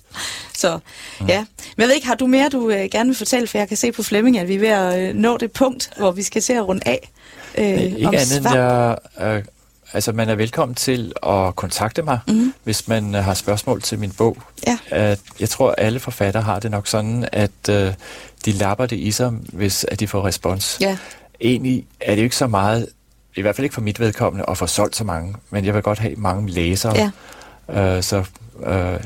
Så 0.57 0.79
ja. 1.27 1.45
Men 1.75 1.81
jeg 1.81 1.87
ved 1.87 1.95
ikke, 1.95 2.07
har 2.07 2.15
du 2.15 2.27
mere, 2.27 2.49
du 2.49 2.69
øh, 2.69 2.89
gerne 2.91 3.09
vil 3.09 3.17
fortælle? 3.17 3.47
For 3.47 3.57
jeg 3.57 3.67
kan 3.67 3.77
se 3.77 3.91
på 3.91 4.03
Flemming, 4.03 4.37
at 4.37 4.47
vi 4.47 4.55
er 4.55 4.59
ved 4.59 4.67
at 4.67 4.99
øh, 4.99 5.15
nå 5.15 5.37
det 5.37 5.51
punkt, 5.51 5.89
hvor 5.97 6.11
vi 6.11 6.23
skal 6.23 6.41
til 6.41 6.53
at 6.53 6.67
runde 6.67 6.81
af. 6.85 7.11
Øh, 7.57 7.83
ikke 7.83 8.07
andet 8.07 8.37
end 8.37 8.49
jeg 8.53 8.95
øh, 9.21 9.43
Altså, 9.95 10.11
man 10.11 10.29
er 10.29 10.35
velkommen 10.35 10.75
til 10.75 11.13
at 11.23 11.55
kontakte 11.55 12.01
mig, 12.01 12.19
mm. 12.27 12.53
hvis 12.63 12.87
man 12.87 13.15
øh, 13.15 13.23
har 13.23 13.33
spørgsmål 13.33 13.81
til 13.81 13.99
min 13.99 14.11
bog. 14.11 14.37
Ja. 14.67 14.77
At 14.89 15.19
jeg 15.39 15.49
tror, 15.49 15.69
at 15.69 15.75
alle 15.77 15.99
forfattere 15.99 16.43
har 16.43 16.59
det 16.59 16.71
nok 16.71 16.87
sådan, 16.87 17.29
at 17.31 17.51
uh, 17.69 17.75
de 18.45 18.51
lapper 18.51 18.85
det 18.85 18.95
i 18.95 19.11
sig, 19.11 19.31
hvis 19.31 19.83
at 19.83 19.99
de 19.99 20.07
får 20.07 20.25
respons. 20.25 20.77
Ja. 20.81 20.97
Egentlig 21.41 21.85
er 21.99 22.15
det 22.15 22.21
jo 22.21 22.23
ikke 22.23 22.35
så 22.35 22.47
meget, 22.47 22.87
i 23.35 23.41
hvert 23.41 23.55
fald 23.55 23.65
ikke 23.65 23.73
for 23.73 23.81
mit 23.81 23.99
vedkommende, 23.99 24.45
at 24.47 24.57
få 24.57 24.67
solgt 24.67 24.95
så 24.95 25.03
mange, 25.03 25.35
men 25.49 25.65
jeg 25.65 25.73
vil 25.73 25.81
godt 25.81 25.99
have 25.99 26.15
mange 26.15 26.51
læsere. 26.51 27.11
Ja. 27.69 27.97
Uh, 27.97 28.03
så 28.03 28.23
uh, 28.53 29.03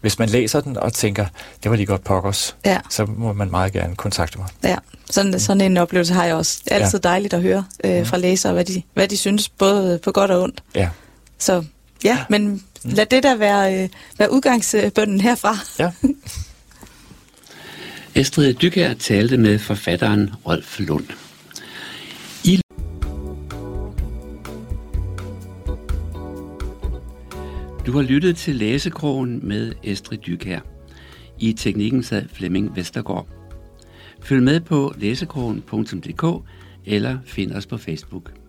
hvis 0.00 0.18
man 0.18 0.28
læser 0.28 0.60
den 0.60 0.76
og 0.76 0.92
tænker, 0.92 1.26
det 1.62 1.70
var 1.70 1.76
lige 1.76 1.86
godt 1.86 2.04
pokkers, 2.04 2.56
ja. 2.64 2.78
så 2.90 3.04
må 3.04 3.32
man 3.32 3.50
meget 3.50 3.72
gerne 3.72 3.96
kontakte 3.96 4.38
mig. 4.38 4.48
Ja, 4.64 4.76
sådan, 5.10 5.40
sådan 5.40 5.60
en 5.60 5.76
oplevelse 5.76 6.14
har 6.14 6.24
jeg 6.24 6.34
også. 6.34 6.60
Det 6.64 6.72
er 6.72 6.76
altid 6.76 7.00
ja. 7.04 7.08
dejligt 7.08 7.34
at 7.34 7.42
høre 7.42 7.64
øh, 7.84 8.06
fra 8.06 8.16
læsere, 8.16 8.52
hvad 8.52 8.64
de, 8.64 8.82
hvad 8.94 9.08
de 9.08 9.16
synes, 9.16 9.48
både 9.48 9.98
på 9.98 10.12
godt 10.12 10.30
og 10.30 10.42
ondt. 10.42 10.62
Ja. 10.74 10.88
Så 11.38 11.64
ja, 12.04 12.18
men 12.28 12.48
mm. 12.48 12.60
lad 12.84 13.06
det 13.06 13.22
der 13.22 13.36
være, 13.36 13.82
øh, 13.82 13.88
være 14.18 14.32
udgangsbønden 14.32 15.20
herfra. 15.20 15.58
Ja. 15.78 15.90
Estrid 18.14 18.54
Dykær 18.54 18.94
talte 18.94 19.36
med 19.36 19.58
forfatteren 19.58 20.30
Rolf 20.46 20.78
Lund. 20.78 21.06
Du 27.86 27.92
har 27.92 28.02
lyttet 28.02 28.36
til 28.36 28.54
Læsekrogen 28.54 29.48
med 29.48 29.72
Estrid 29.82 30.18
Dykær. 30.18 30.60
I 31.38 31.52
teknikken 31.52 32.02
sad 32.02 32.28
Flemming 32.28 32.76
Vestergaard. 32.76 33.26
Følg 34.22 34.42
med 34.42 34.60
på 34.60 34.94
læsekrogen.dk 34.98 36.46
eller 36.86 37.18
find 37.24 37.52
os 37.52 37.66
på 37.66 37.76
Facebook. 37.76 38.39